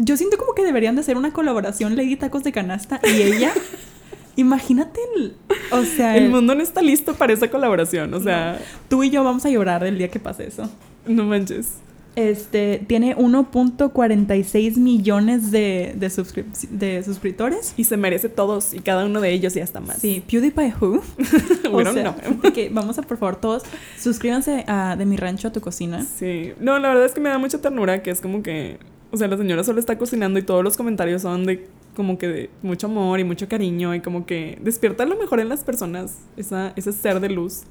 [0.00, 3.52] yo siento como que deberían de hacer una colaboración Lady Tacos de Canasta y ella.
[4.36, 5.36] Imagínate el.
[5.72, 8.14] O sea, El el- mundo no está listo para esa colaboración.
[8.14, 8.58] O sea,
[8.88, 10.70] tú y yo vamos a llorar el día que pase eso.
[11.06, 11.74] no, manches.
[12.16, 17.72] Este tiene 1.46 millones de, de, suscrip- de suscriptores.
[17.76, 19.98] Y se merece todos y cada uno de ellos y hasta más.
[19.98, 21.02] Sí, PewDiePie Who.
[21.18, 22.40] We o don't sea, know.
[22.42, 23.62] de que vamos a por favor todos
[23.98, 26.04] suscríbanse a De mi rancho a tu cocina.
[26.18, 26.52] Sí.
[26.58, 28.78] No, la verdad es que me da mucha ternura que es como que.
[29.12, 32.28] O sea, la señora solo está cocinando y todos los comentarios son de como que
[32.28, 36.18] de mucho amor y mucho cariño y como que despierta lo mejor en las personas,
[36.36, 37.62] esa, ese ser de luz.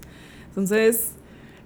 [0.50, 1.12] Entonces,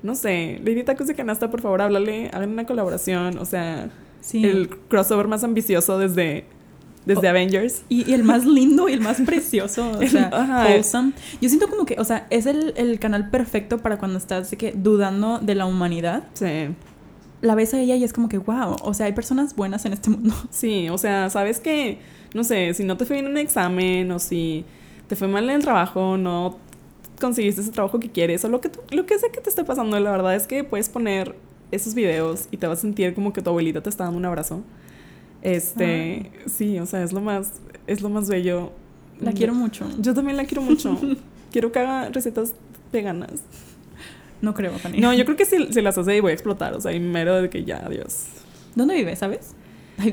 [0.04, 3.90] no sé, Lady Tacos de Canasta, por favor, háblale, hagan una colaboración, o sea,
[4.22, 4.46] Sí.
[4.46, 6.46] el crossover más ambicioso desde,
[7.06, 7.30] desde Oh.
[7.32, 7.84] Avengers.
[7.90, 10.68] Y, y el más lindo y el más precioso, o sea, Ajá.
[10.68, 11.14] wholesome.
[11.42, 14.58] Yo siento como que, o sea, es el, el canal perfecto para cuando estás de
[14.58, 16.26] que dudando de la humanidad.
[16.34, 16.68] Sí.
[17.44, 19.94] La ves a ella y es como que, wow, o sea, hay personas buenas en
[19.94, 20.34] este mundo.
[20.50, 22.00] Sí, o sea, sabes que,
[22.34, 24.64] no sé, si no te fue bien en un examen o si
[25.08, 26.58] te fue mal en el trabajo, no
[27.20, 29.64] conseguiste ese trabajo que quieres o lo que, tú- lo que sea que te esté
[29.64, 31.36] pasando, la verdad es que puedes poner
[31.72, 34.26] esos videos y te vas a sentir como que tu abuelita te está dando un
[34.26, 34.62] abrazo.
[35.42, 37.52] Este, sí, o sea, es lo más,
[37.88, 38.72] es lo más bello.
[39.20, 39.86] La quiero mucho.
[40.00, 40.98] Yo también la quiero mucho.
[41.52, 42.54] quiero que haga recetas
[42.92, 43.32] veganas.
[44.44, 45.00] No creo, Fanny.
[45.00, 47.42] No, yo creo que si, si las hace voy a explotar, o sea, y mero
[47.42, 48.26] de que ya, adiós.
[48.76, 49.56] ¿Dónde vive, sabes?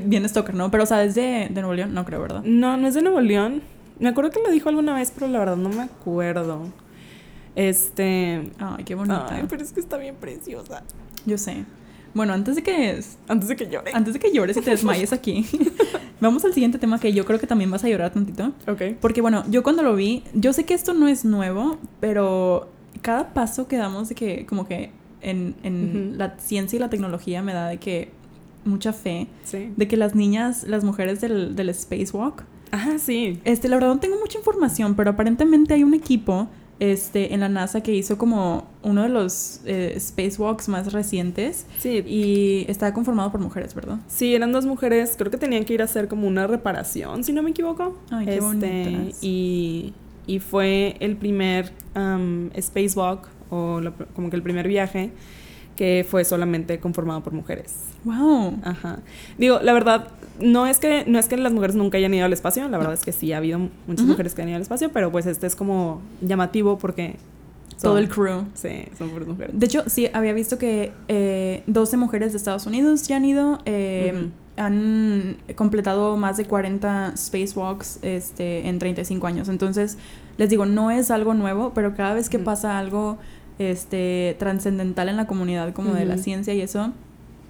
[0.05, 0.71] Bien stalker, ¿no?
[0.71, 2.41] Pero, o sea, es de, de Nuevo León, no creo, ¿verdad?
[2.45, 3.61] No, no es de Nuevo León.
[3.99, 6.69] Me acuerdo que lo dijo alguna vez, pero la verdad no me acuerdo.
[7.57, 8.49] Este.
[8.57, 9.27] Ay, qué bonita.
[9.29, 10.83] Ay, pero es que está bien preciosa.
[11.25, 11.65] Yo sé.
[12.13, 13.91] Bueno, antes de que Antes de que llore.
[13.93, 15.45] antes de que llores y te desmayes aquí,
[16.21, 18.53] vamos al siguiente tema que yo creo que también vas a llorar tantito.
[18.67, 18.81] Ok.
[19.01, 22.69] Porque bueno, yo cuando lo vi, yo sé que esto no es nuevo, pero
[23.01, 27.41] cada paso que damos de que como que en, en la ciencia y la tecnología
[27.41, 28.09] me da de que
[28.65, 29.71] mucha fe Sí.
[29.75, 33.39] de que las niñas, las mujeres del, del spacewalk, Ajá, sí.
[33.43, 36.47] este, la verdad no tengo mucha información, pero aparentemente hay un equipo
[36.79, 42.03] este, en la NASA que hizo como uno de los eh, spacewalks más recientes Sí.
[42.07, 43.99] y está conformado por mujeres, ¿verdad?
[44.07, 47.33] Sí, eran dos mujeres, creo que tenían que ir a hacer como una reparación, si
[47.33, 47.95] no me equivoco.
[48.09, 49.19] Ay, qué Este, bonitas.
[49.23, 49.93] Y,
[50.27, 55.11] y fue el primer um, spacewalk, o la- como que el primer viaje,
[55.75, 57.73] que fue solamente conformado por mujeres.
[58.03, 58.59] ¡Wow!
[58.63, 58.99] Ajá.
[59.37, 60.07] Digo, la verdad,
[60.39, 62.93] no es que no es que las mujeres nunca hayan ido al espacio, la verdad
[62.93, 65.47] es que sí ha habido muchas mujeres que han ido al espacio, pero pues este
[65.47, 67.15] es como llamativo porque
[67.81, 68.45] Todo el crew.
[68.53, 69.57] Sí, son puras mujeres.
[69.59, 73.59] De hecho, sí, había visto que eh, 12 mujeres de Estados Unidos ya han ido.
[73.65, 74.29] eh.
[74.57, 79.49] Han completado más de 40 spacewalks este, en 35 años.
[79.49, 79.97] Entonces,
[80.37, 82.45] les digo, no es algo nuevo, pero cada vez que Ujú.
[82.45, 83.17] pasa algo
[83.59, 86.91] este, trascendental en la comunidad, como de la ciencia y eso,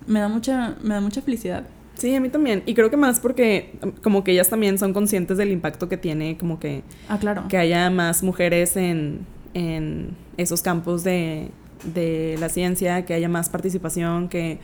[0.07, 1.63] me da mucha, me da mucha felicidad.
[1.95, 2.63] Sí, a mí también.
[2.65, 6.37] Y creo que más porque como que ellas también son conscientes del impacto que tiene
[6.37, 7.43] como que, Ah, claro.
[7.47, 11.49] que haya más mujeres en, en esos campos de,
[11.93, 14.59] de la ciencia, que haya más participación, que,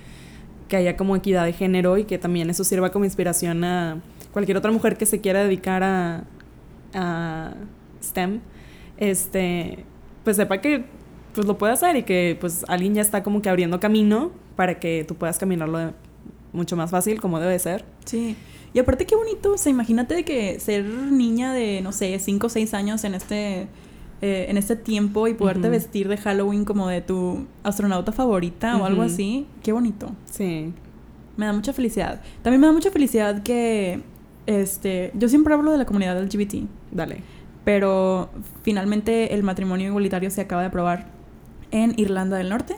[0.68, 4.02] que haya como equidad de género y que también eso sirva como inspiración a
[4.32, 6.24] cualquier otra mujer que se quiera dedicar a,
[6.94, 7.54] a
[8.02, 8.42] STEM,
[8.98, 9.86] este,
[10.24, 10.86] pues sepa que
[11.34, 14.80] pues lo puede hacer y que pues alguien ya está como que abriendo camino para
[14.80, 15.94] que tú puedas caminarlo
[16.52, 17.86] mucho más fácil como debe ser.
[18.06, 18.36] Sí.
[18.74, 22.48] Y aparte qué bonito, o sea, imagínate de que ser niña de, no sé, 5
[22.48, 23.68] o 6 años en este
[24.22, 28.86] eh, en este tiempo y poderte vestir de Halloween como de tu astronauta favorita o
[28.86, 30.12] algo así, qué bonito.
[30.26, 30.74] Sí.
[31.38, 32.22] Me da mucha felicidad.
[32.42, 34.02] También me da mucha felicidad que,
[34.48, 37.22] este, yo siempre hablo de la comunidad LGBT, Dale.
[37.64, 38.30] pero
[38.64, 41.08] finalmente el matrimonio igualitario se acaba de aprobar
[41.70, 42.76] en Irlanda del Norte.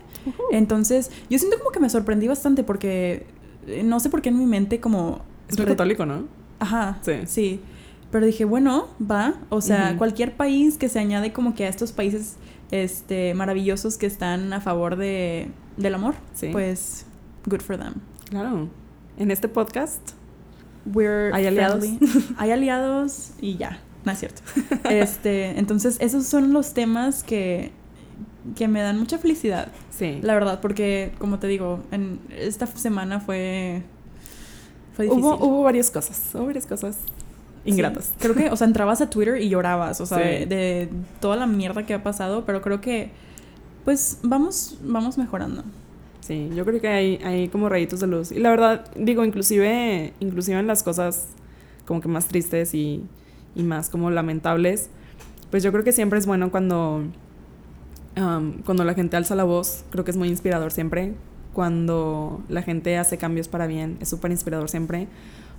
[0.51, 3.25] Entonces, yo siento como que me sorprendí bastante porque
[3.67, 5.21] eh, no sé por qué en mi mente como...
[5.47, 6.23] Es muy católico, ¿no?
[6.59, 7.13] Ajá, Sí.
[7.25, 7.59] sí.
[8.11, 9.35] Pero dije, bueno, va.
[9.49, 12.37] O sea, cualquier país que se añade como que a estos países
[12.71, 16.49] este, maravillosos que están a favor de, del amor, Sí.
[16.51, 17.05] pues,
[17.45, 17.93] good for them.
[18.29, 18.67] Claro.
[19.17, 20.01] En este podcast.
[20.85, 21.79] We're ¿Hay aliados?
[21.85, 22.25] friendly.
[22.37, 23.79] Hay aliados y ya.
[24.05, 24.41] No es cierto.
[24.89, 27.71] Este, entonces, esos son los temas que,
[28.55, 29.67] que me dan mucha felicidad.
[29.91, 30.19] Sí.
[30.23, 33.83] La verdad, porque, como te digo, en esta semana fue.
[34.95, 35.23] Fue difícil.
[35.23, 36.29] Hubo, hubo varias cosas.
[36.33, 36.97] Hubo varias cosas
[37.65, 38.05] ingratas.
[38.05, 38.13] Sí.
[38.19, 40.23] Creo que, o sea, entrabas a Twitter y llorabas, o sea, Sí.
[40.23, 40.89] de, de
[41.19, 43.11] toda la mierda que ha pasado, pero creo que,
[43.85, 45.63] pues, vamos, vamos mejorando.
[46.21, 48.31] Sí, yo creo que hay, hay como rayitos de luz.
[48.31, 51.27] Y la verdad, digo, inclusive, inclusive en las cosas
[51.85, 53.03] como que más tristes y,
[53.55, 54.89] y más como lamentables,
[55.49, 57.03] pues yo creo que siempre es bueno cuando,
[58.17, 61.13] um, cuando la gente alza la voz, creo que es muy inspirador siempre.
[61.53, 65.07] Cuando la gente hace cambios para bien, es súper inspirador siempre.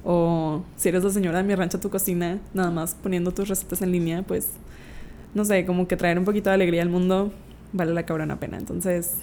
[0.04, 3.82] O si eres la señora de mi rancho, tu cocina, nada más poniendo tus recetas
[3.82, 4.48] en línea, pues,
[5.34, 7.32] no sé, como que traer un poquito de alegría al mundo
[7.72, 8.56] vale la cabrona pena.
[8.58, 9.16] Entonces,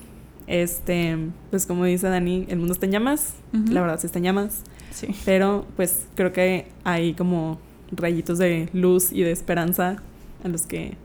[0.45, 1.17] este,
[1.49, 4.61] pues como dice Dani, el mundo está en llamas, la verdad sí está en llamas,
[4.91, 5.07] Sí.
[5.25, 7.59] pero pues creo que hay como
[7.91, 9.97] rayitos de luz y de esperanza
[10.43, 10.95] a los que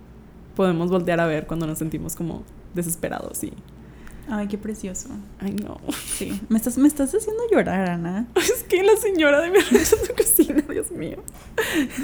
[0.55, 2.45] podemos voltear a ver cuando nos sentimos como
[2.75, 3.53] desesperados y
[4.29, 5.09] Ay, qué precioso.
[5.41, 5.81] ay no
[6.17, 6.41] Sí.
[6.49, 8.27] Me estás, me estás haciendo llorar, Ana.
[8.37, 11.19] es que la señora de mi en su cocina Dios mío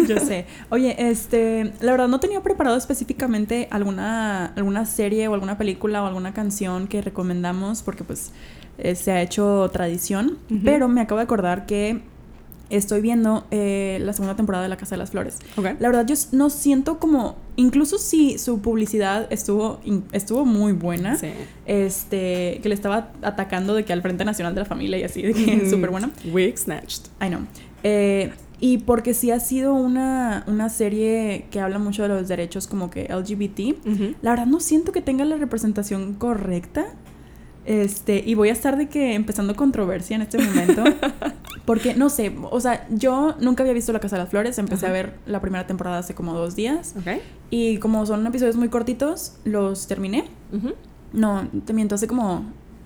[0.07, 0.47] Yo sé.
[0.71, 6.07] Oye, este, la verdad no tenía preparado específicamente alguna, alguna serie o alguna película o
[6.07, 8.33] alguna canción que recomendamos porque pues
[8.79, 12.03] eh, se ha hecho tradición, pero me acabo de acordar que
[12.71, 15.39] estoy viendo eh, la segunda temporada de La Casa de las Flores.
[15.57, 19.81] La verdad yo no siento como, incluso si su publicidad estuvo,
[20.13, 21.29] estuvo muy buena, sí
[21.69, 25.23] este, que le estaba atacando de que al Frente Nacional de la Familia y así,
[25.23, 25.71] de que Ujú.
[25.71, 26.11] súper buena.
[26.33, 27.41] wig snatched I know.
[27.83, 32.67] Eh, y porque sí ha sido una, una serie que habla mucho de los derechos
[32.67, 33.77] como que LGBT.
[34.23, 36.87] La verdad no siento que tenga la representación correcta.
[37.67, 40.83] Este, y voy a estar de que empezando controversia en este momento.
[41.69, 44.57] porque, no sé, o sea, yo nunca había visto La Casa de las Flores.
[44.57, 44.95] Empecé Ajá.
[44.95, 46.95] a ver la primera temporada hace como dos días.
[46.99, 50.25] ok Y como son episodios muy cortitos, los terminé.
[51.13, 52.43] No, te miento, hace como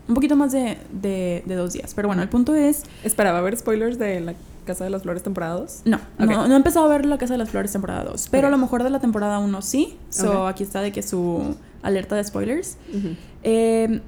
[0.08, 1.94] un poquito más de, de, de dos días.
[1.94, 5.54] Pero bueno, el punto es esperaba ver spoilers de la Casa de las Flores temporada
[5.60, 8.30] 2 No, no, no he empezado a ver La Casa de las Flores temporada 2,
[8.32, 9.96] pero a lo mejor de la temporada 1 sí.
[10.10, 11.54] So aquí está de que su
[11.84, 12.78] alerta de spoilers.
[13.44, 14.00] Eh,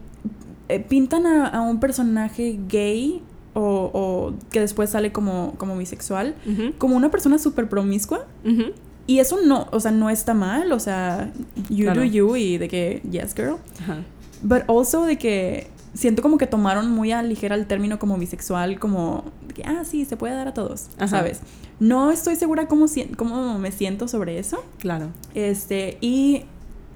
[0.69, 3.23] eh, pintan a, a un personaje gay
[3.55, 6.35] o, o que después sale como, como bisexual,
[6.79, 8.27] como una persona súper promiscua.
[9.07, 11.31] Y eso no, o sea, no está mal, o sea,
[11.69, 12.01] you Claro.
[12.01, 13.57] do you y de que, yes, girl.
[14.43, 18.79] But also de que siento como que tomaron muy a ligera el término como bisexual,
[18.79, 19.25] como
[19.55, 21.09] que, ah, sí, se puede dar a todos, Ajá.
[21.09, 21.41] ¿sabes?
[21.81, 22.87] No estoy segura cómo,
[23.17, 24.65] cómo me siento sobre eso.
[24.79, 26.45] claro Este, y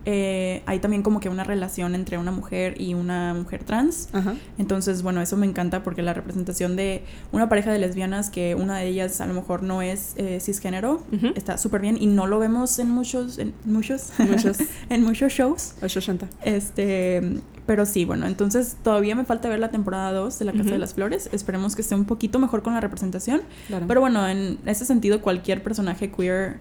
[0.05, 4.09] eh, hay también como que una relación entre una mujer y una mujer trans.
[4.13, 4.35] Ajá.
[4.59, 8.79] Entonces, bueno, eso me encanta porque la representación de una pareja de lesbianas que una
[8.79, 11.03] de ellas a lo mejor no es eh, cisgénero
[11.35, 14.59] está súper bien y no lo vemos en muchos, en muchos, Muchos.
[14.89, 15.75] en muchos shows.
[15.83, 16.29] 880.
[16.43, 20.71] Este, pero sí, bueno, entonces todavía me falta ver la temporada 2 de La Casa
[20.71, 21.29] de las Flores.
[21.33, 23.43] Esperemos que esté un poquito mejor con la representación.
[23.67, 23.85] Claro.
[23.87, 26.61] Pero bueno, en ese sentido, cualquier personaje queer,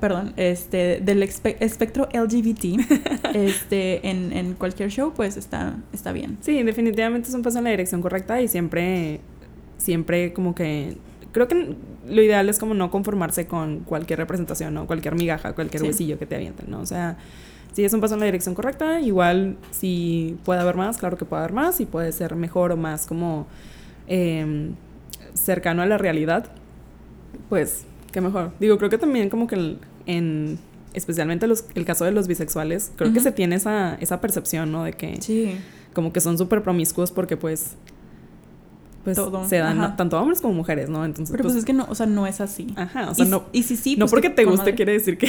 [0.00, 2.80] perdón, este, del espe- espectro LGBT,
[3.34, 6.38] este, en, en cualquier show, pues está, está bien.
[6.40, 9.20] Sí, definitivamente es un paso en la dirección correcta y siempre,
[9.76, 10.96] siempre como que,
[11.32, 11.74] creo que
[12.08, 15.86] lo ideal es como no conformarse con cualquier representación o cualquier migaja, cualquier Sí.
[15.88, 16.80] huesillo que te avienten, ¿no?
[16.80, 17.16] O sea,
[17.72, 21.24] si es un paso en la dirección correcta, igual si puede haber más, claro que
[21.24, 23.46] puede haber más y puede ser mejor o más como
[24.08, 24.74] em,
[25.34, 26.46] cercano a la realidad,
[27.48, 28.52] pues qué mejor.
[28.60, 30.58] Digo, creo que también como que el- en
[30.94, 34.84] especialmente los, el caso de los bisexuales, creo que se tiene esa, esa percepción, ¿no?
[34.84, 35.56] De que Sí.
[35.94, 37.72] como que son súper promiscuos porque pues
[39.04, 41.04] pues Todo, se dan tanto hombres como mujeres, ¿no?
[41.04, 42.66] Entonces Pero pues, es que no, o sea, no es así.
[42.76, 44.74] ajá, o sea, y, no y si sí, no pues, porque que te guste madre.
[44.74, 45.28] quiere decir que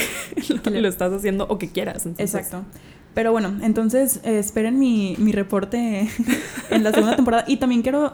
[0.81, 2.05] lo, estás haciendo o que quieras.
[2.05, 2.65] entonces- Exacto.
[3.13, 6.07] Pero bueno, entonces eh, esperen mi, mi reporte
[6.69, 7.43] en la segunda temporada.
[7.47, 8.13] Y también quiero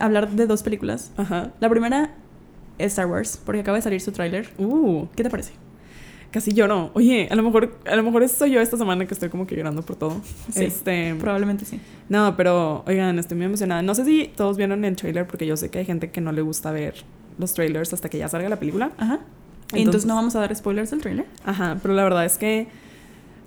[0.00, 1.10] hablar de dos películas.
[1.16, 1.52] Ajá.
[1.60, 2.14] La primera
[2.86, 4.48] Star Wars, porque acaba de salir su tráiler.
[4.58, 5.52] Uh, ¿Qué te parece?
[6.30, 6.92] casi lloro.
[6.94, 9.56] Oye, a lo mejor, a lo mejor soy yo esta semana que estoy como que
[9.56, 10.20] llorando por todo.
[10.52, 11.80] Sí, este, Probablemente sí.
[12.08, 13.82] no, pero oigan, estoy muy emocionada.
[13.82, 16.30] No sé si todos vieron el trailer porque yo sé que hay gente que no
[16.30, 16.94] le gusta ver
[17.36, 18.92] los trailers hasta que ya salga la película.
[18.96, 19.14] Ajá.
[19.72, 21.26] Entonces- Entonces, no vamos a dar spoilers del trailer.
[21.44, 22.68] Ajá, pero la verdad es que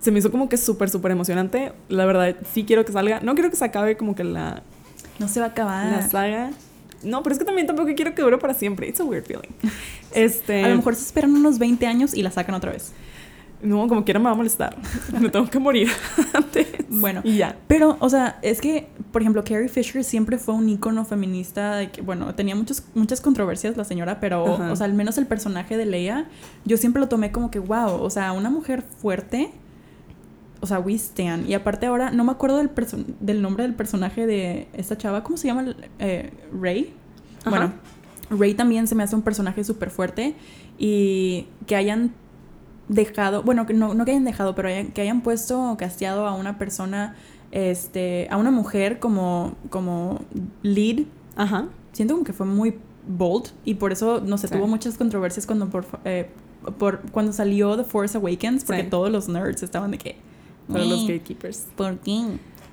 [0.02, 1.72] se me hizo como que súper, súper emocionante.
[1.88, 3.22] La verdad, sí quiero que salga.
[3.22, 4.62] No quiero que se acabe como que la,
[5.20, 5.90] No se va a acabar.
[5.90, 6.50] la saga.
[7.04, 8.88] No, pero es que también tampoco quiero que dure para siempre.
[8.88, 9.50] It's a weird feeling.
[10.14, 12.94] Este, A lo mejor se esperan unos 20 años y la sacan otra vez.
[13.64, 14.76] No, como quiera me va a molestar.
[15.20, 15.90] Me tengo que morir
[16.34, 16.68] antes.
[16.90, 17.22] Bueno.
[17.24, 17.56] Y ya.
[17.68, 21.90] Pero, o sea, es que, por ejemplo, Carrie Fisher siempre fue un ícono feminista de
[21.90, 25.78] que, bueno, tenía muchos, muchas controversias la señora, pero, o sea, al menos el personaje
[25.78, 26.28] de Leia,
[26.66, 29.50] yo siempre lo tomé como que, wow, o sea, una mujer fuerte,
[30.64, 31.48] o sea, we stand.
[31.50, 32.72] Y aparte ahora, no me acuerdo del,
[33.20, 35.76] del nombre del personaje de esta chava, ¿cómo se llama?
[36.00, 36.94] Eh, Rey.
[37.42, 37.50] Ajá.
[37.50, 37.74] Bueno,
[38.30, 40.36] Rey también se me hace un personaje súper fuerte
[40.80, 42.12] y que hayan
[42.88, 46.28] dejado, bueno, que no, no que hayan dejado, pero hayan- que hayan puesto o casteado
[46.28, 47.16] a una persona,
[47.52, 50.22] este, a una mujer como, como
[50.62, 51.06] lead,
[51.36, 51.68] Ajá.
[51.92, 52.76] siento como que fue muy
[53.08, 54.54] bold y por eso, no sé, Sí.
[54.56, 56.30] tuvo muchas controversias cuando, por, eh,
[56.78, 58.90] por, cuando salió The Force Awakens, porque Sí.
[58.90, 60.16] todos los nerds estaban de que...
[60.68, 61.68] Para los "Eh, gatekeepers.
[61.76, 62.22] ¿Por qué?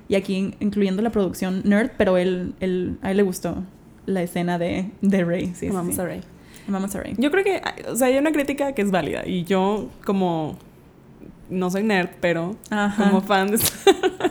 [0.07, 3.63] Y aquí, incluyendo la producción nerd, pero él, él, a él le gustó
[4.05, 5.53] la escena de, de Rey.
[5.55, 6.01] Sí, Vamos sí.
[6.01, 6.23] a ver.
[6.67, 7.13] Amamos a Rey.
[7.17, 9.25] Yo creo que, o sea, hay una crítica que es válida.
[9.27, 10.57] Y yo, como.
[11.49, 13.09] No soy nerd, pero Ajá.
[13.09, 14.30] como fan de Star Wars,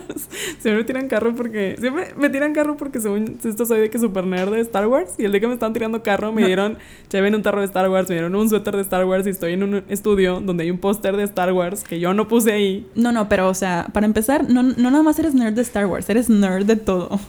[0.59, 1.75] siempre me tiran carro porque.
[1.79, 5.13] Siempre me tiran carro porque, según esto, soy de que super nerd de Star Wars.
[5.17, 6.77] Y el día que me estaban tirando carro, me dieron.
[7.11, 9.25] Lleven un tarro de Star Wars, me dieron un suéter de Star Wars.
[9.27, 12.27] Y estoy en un estudio donde hay un póster de Star Wars que yo no
[12.27, 12.87] puse ahí.
[12.95, 15.85] No, no, pero o sea, para empezar, no, no nada más eres nerd de Star
[15.85, 17.19] Wars, eres nerd de todo.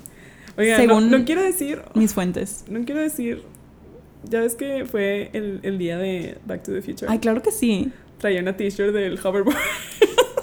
[0.56, 1.80] Oiga, Según- no, no quiero decir.
[1.94, 2.64] Mis fuentes.
[2.68, 3.42] No quiero decir.
[4.28, 7.06] Ya ves que fue el, el día de Back to the Future.
[7.10, 7.90] Ay, claro que sí.
[8.18, 9.56] Traía una t-shirt del hoverboard.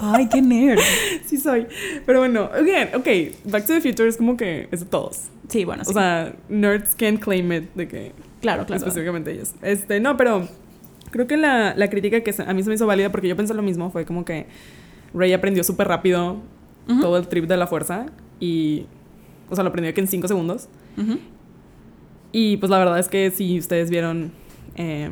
[0.14, 0.80] Ay, qué nerd.
[1.26, 1.66] sí soy.
[2.06, 5.28] Pero bueno, again, ok, Back to the Future es como que es de todos.
[5.48, 5.90] Sí, bueno, sí.
[5.90, 8.78] O sea, nerds can claim it de que claro, claro.
[8.78, 9.54] específicamente ellos.
[9.62, 10.48] Este, no, pero
[11.10, 13.52] creo que la, la crítica que a mí se me hizo válida porque yo pensé
[13.54, 14.46] lo mismo fue como que
[15.12, 16.38] Rey aprendió súper rápido
[17.00, 18.06] todo el trip de la fuerza
[18.40, 18.86] y,
[19.48, 20.68] o sea, lo aprendió que en cinco segundos.
[22.32, 24.32] Y pues la verdad es que si ustedes vieron
[24.76, 25.10] eh,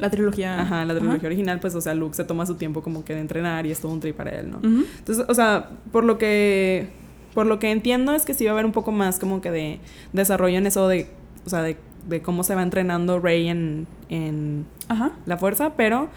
[0.00, 0.60] La trilogía.
[0.60, 3.20] ajá, la trilogía original, pues, o sea, Luke se toma su tiempo como que de
[3.20, 4.60] entrenar y es todo un trip para él, ¿no?
[4.62, 6.88] Entonces, o sea, por lo que
[7.34, 9.50] por lo que entiendo es que sí va a haber un poco más como que
[9.52, 9.78] de
[10.12, 11.08] desarrollo en eso de,
[11.46, 11.76] o sea, de,
[12.08, 15.12] de cómo se va entrenando Rey en, en Ajá.
[15.26, 16.08] la fuerza, pero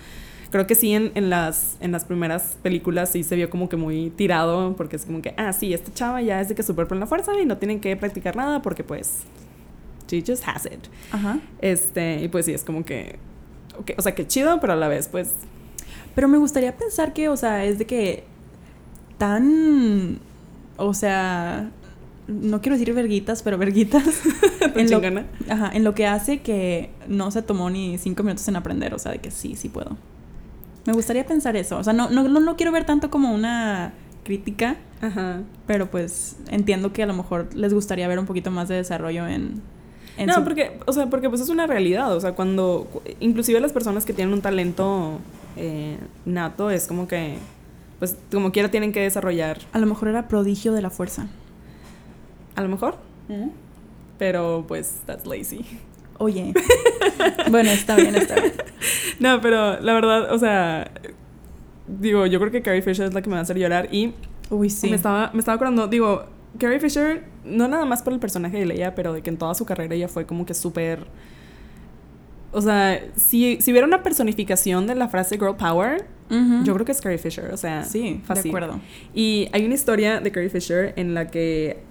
[0.49, 3.75] creo que sí en, en las en las primeras películas sí se vio como que
[3.75, 6.87] muy tirado porque es como que, ah, sí, esta chava ya es de que súper
[6.87, 9.21] pro en la fuerza y no tienen que practicar nada porque pues
[10.07, 10.87] she just has it.
[11.11, 11.39] Ajá.
[11.61, 13.17] Este, y pues sí, es como que
[13.79, 15.33] ok, o sea, que chido, pero a la vez pues
[16.15, 18.23] Pero me gustaría pensar que, o sea, es de que
[19.17, 20.19] tan,
[20.77, 21.71] o sea,
[22.27, 24.03] no quiero decir verguitas, pero verguitas.
[24.75, 25.01] en, lo,
[25.49, 28.99] ajá, en lo que hace que no se tomó ni cinco minutos en aprender, o
[28.99, 29.97] sea, de que sí, sí puedo.
[30.85, 33.93] Me gustaría pensar eso, o sea, no, no, no lo quiero ver tanto como una
[34.23, 35.41] crítica, Ajá.
[35.67, 39.27] pero pues entiendo que a lo mejor les gustaría ver un poquito más de desarrollo
[39.27, 39.61] en...
[40.25, 43.59] no, su- porque, o sea, porque pues es una realidad, o sea, cuando, cu- inclusive
[43.59, 45.19] las personas que tienen un talento
[45.55, 47.35] eh, nato es como que,
[47.99, 51.27] pues como quiera tienen que desarrollar, A lo mejor era prodigio de la fuerza.
[52.55, 52.95] a lo mejor,
[54.17, 55.65] pero pues that's lazy.
[56.19, 56.53] Oye.
[57.49, 58.53] bueno, está bien, está bien.
[59.19, 60.91] No, pero la verdad, o sea,
[61.87, 64.13] digo, yo creo que Carrie Fisher es la que me va a hacer llorar y
[64.49, 64.89] Uy, sí.
[64.89, 66.25] me estaba, me estaba acordando, digo,
[66.59, 69.53] Carrie Fisher, no nada más por el personaje de Leia, pero de que en toda
[69.55, 71.05] su carrera ella fue como que súper...
[72.55, 76.05] O sea, si, si hubiera una personificación de la frase girl power,
[76.63, 78.43] yo creo que es Carrie Fisher, o sea, Sí, fácil.
[78.45, 78.79] de acuerdo.
[79.13, 81.83] Y hay una historia de Carrie Fisher en la que,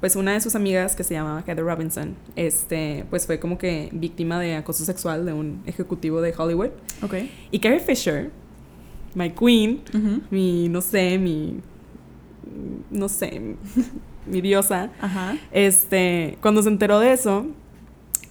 [0.00, 3.88] pues, una de sus amigas que se llamaba Heather Robinson, este, pues, fue como que
[3.92, 6.70] víctima de acoso sexual de un ejecutivo de Hollywood.
[7.02, 7.14] Ok.
[7.52, 8.30] Y Carrie Fisher,
[9.14, 9.82] my queen,
[10.30, 11.60] mi, no sé, mi,
[12.90, 13.56] no sé,
[14.26, 15.36] mi diosa, Ajá.
[15.52, 17.46] este, cuando se enteró de eso,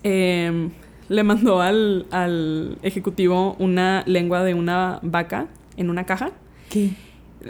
[0.04, 0.72] em,
[1.10, 6.32] le mandó al, al ejecutivo una lengua de una vaca en una caja.
[6.70, 6.92] ¿Qué?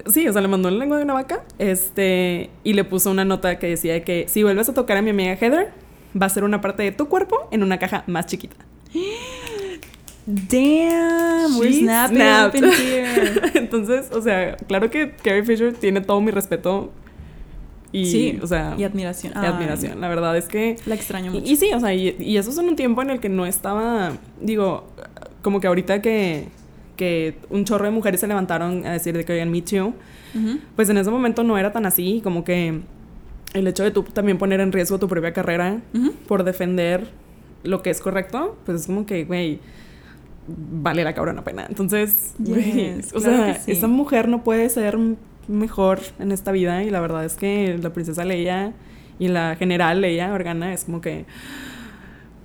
[0.08, 1.44] Sí, o sea, le mandó la lengua de una vaca.
[1.58, 5.12] Este, y le puso una nota que decía que si vuelves a tocar a mi
[5.12, 5.72] amiga Heather,
[6.22, 8.58] va a ser una parte de tu cuerpo en una caja más chiquita.
[10.28, 12.48] Damn, we're snapping snapped.
[12.48, 13.42] up in here.
[13.54, 16.92] Entonces, o sea, claro que Carrie Fisher tiene todo mi respeto
[18.02, 19.34] y, sí, o sea, y admiración.
[19.36, 20.02] y admiración.
[20.02, 21.46] La verdad es que La extraño mucho.
[21.46, 23.30] Y, y sí, o sea, y, y eso es en un tiempo en el que
[23.30, 24.86] no estaba, digo,
[25.42, 26.48] como que ahorita que,
[26.96, 29.94] que un chorro de mujeres se levantaron a decir de que oigan Me Too,
[30.76, 32.82] pues en ese momento no era tan así, como que
[33.54, 35.82] el hecho de tú también poner en riesgo tu propia carrera
[36.28, 37.08] por defender
[37.64, 39.60] lo que es correcto, pues es como que, güey,
[40.48, 41.66] vale la cabrona pena.
[41.70, 42.36] Entonces,
[43.14, 44.98] o sea, esa mujer no puede ser
[45.48, 48.74] mejor en esta vida y la verdad es que la princesa Leia
[49.20, 51.26] y la general Leia Organa es como que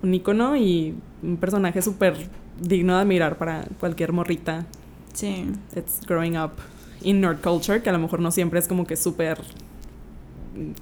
[0.03, 2.17] un icono y un personaje súper
[2.61, 4.67] digno de admirar para cualquier morrita.
[5.13, 5.47] Sí.
[5.77, 6.53] It's growing up
[7.03, 9.39] in nerd culture, que a lo mejor no siempre es como que súper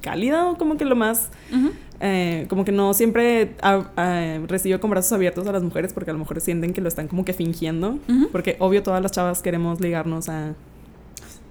[0.01, 1.31] cálida o como que lo más...
[2.01, 3.57] Eh, como que no siempre
[4.47, 7.09] recibo con brazos abiertos a las mujeres porque a lo mejor sienten que lo están
[7.09, 7.99] como que fingiendo.
[8.31, 10.55] Porque obvio todas las chavas queremos ligarnos a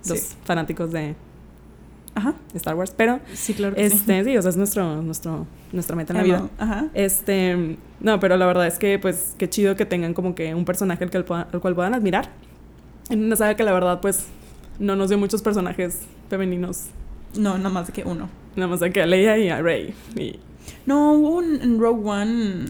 [0.10, 1.16] los fanáticos de
[2.16, 2.34] Ajá.
[2.56, 4.38] Star Wars, pero sí, claro este, sí.
[4.38, 6.50] o sea, es nuestro, nuestro, nuestra meta en la vida.
[6.58, 6.88] Ajá.
[6.96, 10.66] Este, no, pero la verdad es que, pues, qué chido que tengan como que un
[10.66, 12.30] personaje al, que, al cual puedan admirar.
[13.10, 14.26] En una saga que la verdad, pues,
[14.80, 16.86] no nos dio muchos personajes femeninos.
[17.38, 18.30] No, nada más que uno.
[18.56, 19.94] Nada más que a Leia y a Rey.
[20.16, 20.40] Y...
[20.88, 22.66] No, hubo un, en Rogue One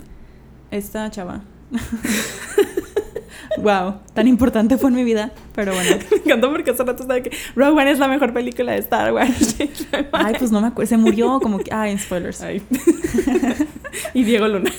[0.72, 1.42] esta chava.
[3.58, 5.98] wow, tan importante fue en mi vida, pero bueno.
[6.12, 9.12] me encantó porque hace rato estaba que Rogue One es la mejor película de Star
[9.12, 9.56] Wars.
[10.12, 12.46] Ay, pues no me acuerdo, se murió como que, ay, spoilers.
[14.14, 14.72] y Diego Luna.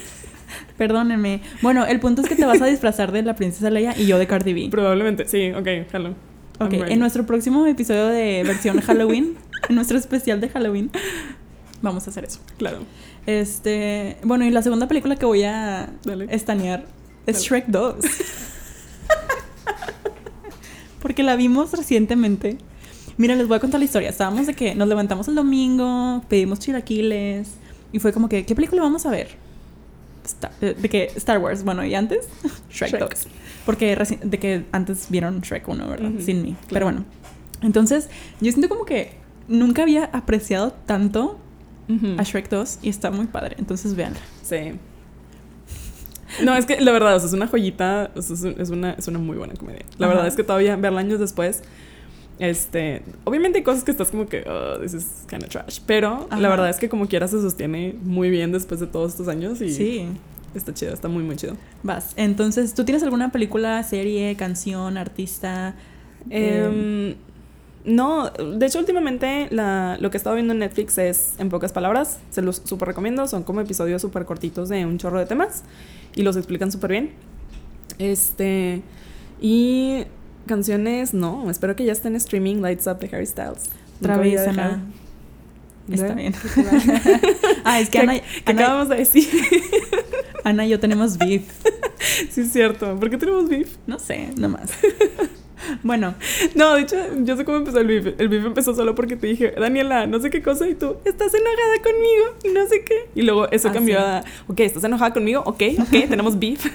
[0.77, 1.41] Perdónenme.
[1.63, 4.21] Bueno, el punto es que te vas a disfrazar de la princesa Leia y yo
[4.21, 4.69] de Cardi B.
[4.71, 6.15] Probablemente, sí, ok, hello.
[6.61, 9.37] Ok, en nuestro próximo episodio de versión Halloween,
[9.69, 10.93] en nuestro especial de Halloween,
[11.83, 12.39] vamos a hacer eso.
[12.57, 12.79] Claro.
[13.27, 15.91] Este, bueno, y la segunda película que voy a
[16.31, 16.85] estanear
[17.27, 17.97] es Shrek 2.
[21.01, 22.59] Porque la vimos recientemente.
[23.17, 24.09] Mira, les voy a contar la historia.
[24.09, 27.49] Estábamos de que nos levantamos el domingo, pedimos chilaquiles
[27.93, 29.37] y fue como que, ¿qué película vamos a ver?
[30.61, 32.29] Eh, de que Star Wars, bueno, y antes
[32.71, 33.11] Shrek, 2.
[33.65, 36.11] Porque de que antes vieron Shrek 1, ¿verdad?
[36.21, 36.57] Sin mí.
[36.69, 37.05] Pero bueno.
[37.63, 38.09] Entonces,
[38.41, 39.13] yo siento como que
[39.49, 41.39] nunca había apreciado tanto
[42.19, 43.57] a Shrek 2 y está muy padre.
[43.59, 44.15] Entonces, vean.
[44.43, 44.73] Sí.
[46.43, 48.31] No, es que la verdad, es una joyita, es,
[48.71, 49.85] una, es una muy buena comedia.
[49.99, 51.63] La verdad es que todavía verla años después,
[52.39, 56.29] este, obviamente hay cosas que estás como que, oh, this is kind of trash, pero
[56.31, 59.61] la verdad es que como quiera se sostiene muy bien después de todos estos años
[59.61, 60.07] y sí.
[60.55, 61.57] está chido, está muy, muy chido.
[61.83, 65.75] Vas, entonces, ¿tú tienes alguna película, serie, canción, artista?
[66.31, 67.17] Eh,
[67.85, 72.19] no, de hecho últimamente lo que he estado viendo en Netflix es, en pocas palabras,
[72.31, 75.65] se los súper recomiendo, son como episodios súper cortitos de un chorro de temas
[76.15, 77.11] y los explican súper bien.
[77.99, 78.83] Este,
[79.41, 80.05] y
[80.47, 83.71] canciones, no, espero que ya estén en streaming Lights Up de Harry Styles.
[84.01, 84.83] Otra vez, Ana.
[85.91, 86.35] Está bien.
[87.65, 89.29] ah, es que Ana, ¿qué acabamos de decir?
[90.45, 91.45] Ana y yo tenemos beef.
[92.31, 92.99] Sí, es cierto.
[92.99, 93.77] ¿Por qué tenemos beef?
[93.87, 94.71] No sé, nomás.
[95.83, 96.15] Bueno.
[96.55, 98.15] No, de hecho, yo sé cómo empezó el beef.
[98.19, 101.33] El beef empezó solo porque te dije, Daniela, no sé qué cosa, y tú, estás
[101.35, 103.09] enojada conmigo, y no sé qué.
[103.15, 106.67] Y luego eso ah, cambió a, ok, estás enojada conmigo, ok, ok, tenemos beef.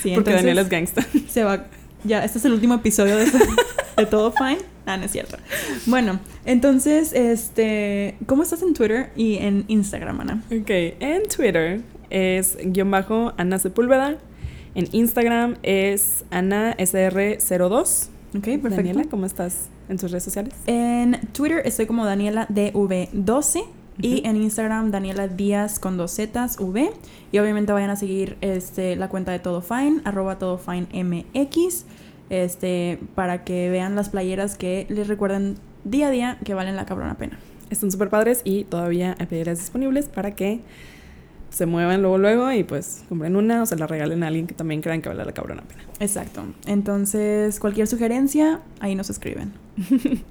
[0.00, 1.06] Sí, porque Daniela es gangsta.
[1.28, 1.66] Se va.
[2.04, 3.26] Ya, este es el último episodio de,
[3.96, 4.58] de Todo Fine.
[4.86, 5.36] Ah, no es cierto.
[5.86, 10.42] Bueno, entonces, este, ¿cómo estás en Twitter y en Instagram, Ana?
[10.46, 11.80] Ok, en Twitter
[12.10, 14.18] es guion bajo Ana Sepúlveda
[14.74, 18.08] en Instagram es AnaSR02.
[18.36, 18.76] Ok, perfecto.
[18.76, 20.54] Daniela, ¿cómo estás en tus redes sociales?
[20.66, 23.64] En Twitter estoy como Daniela DV12
[24.00, 26.90] y en Instagram Daniela Díaz con dos Zetas V.
[27.30, 31.84] Y obviamente vayan a seguir este, la cuenta de Todo Fine, arroba Todo Fine MX,
[32.30, 36.86] este, para que vean las playeras que les recuerden día a día que valen la
[36.86, 37.38] cabrona pena.
[37.68, 40.60] Están súper padres y todavía hay playeras disponibles para que
[41.52, 44.54] se muevan luego, luego y pues compren una o se la regalen a alguien que
[44.54, 45.82] también crean que vale la cabrona pena.
[46.00, 46.42] Exacto.
[46.66, 49.52] Entonces, cualquier sugerencia, ahí nos escriben.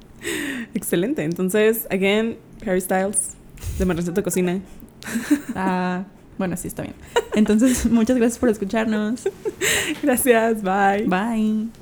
[0.73, 1.23] Excelente.
[1.23, 3.35] Entonces, again, Harry Styles,
[3.77, 4.59] de de Cocina.
[5.55, 6.03] ah,
[6.37, 6.95] bueno, sí, está bien.
[7.35, 9.29] Entonces, muchas gracias por escucharnos.
[10.01, 11.05] Gracias, bye.
[11.07, 11.81] Bye.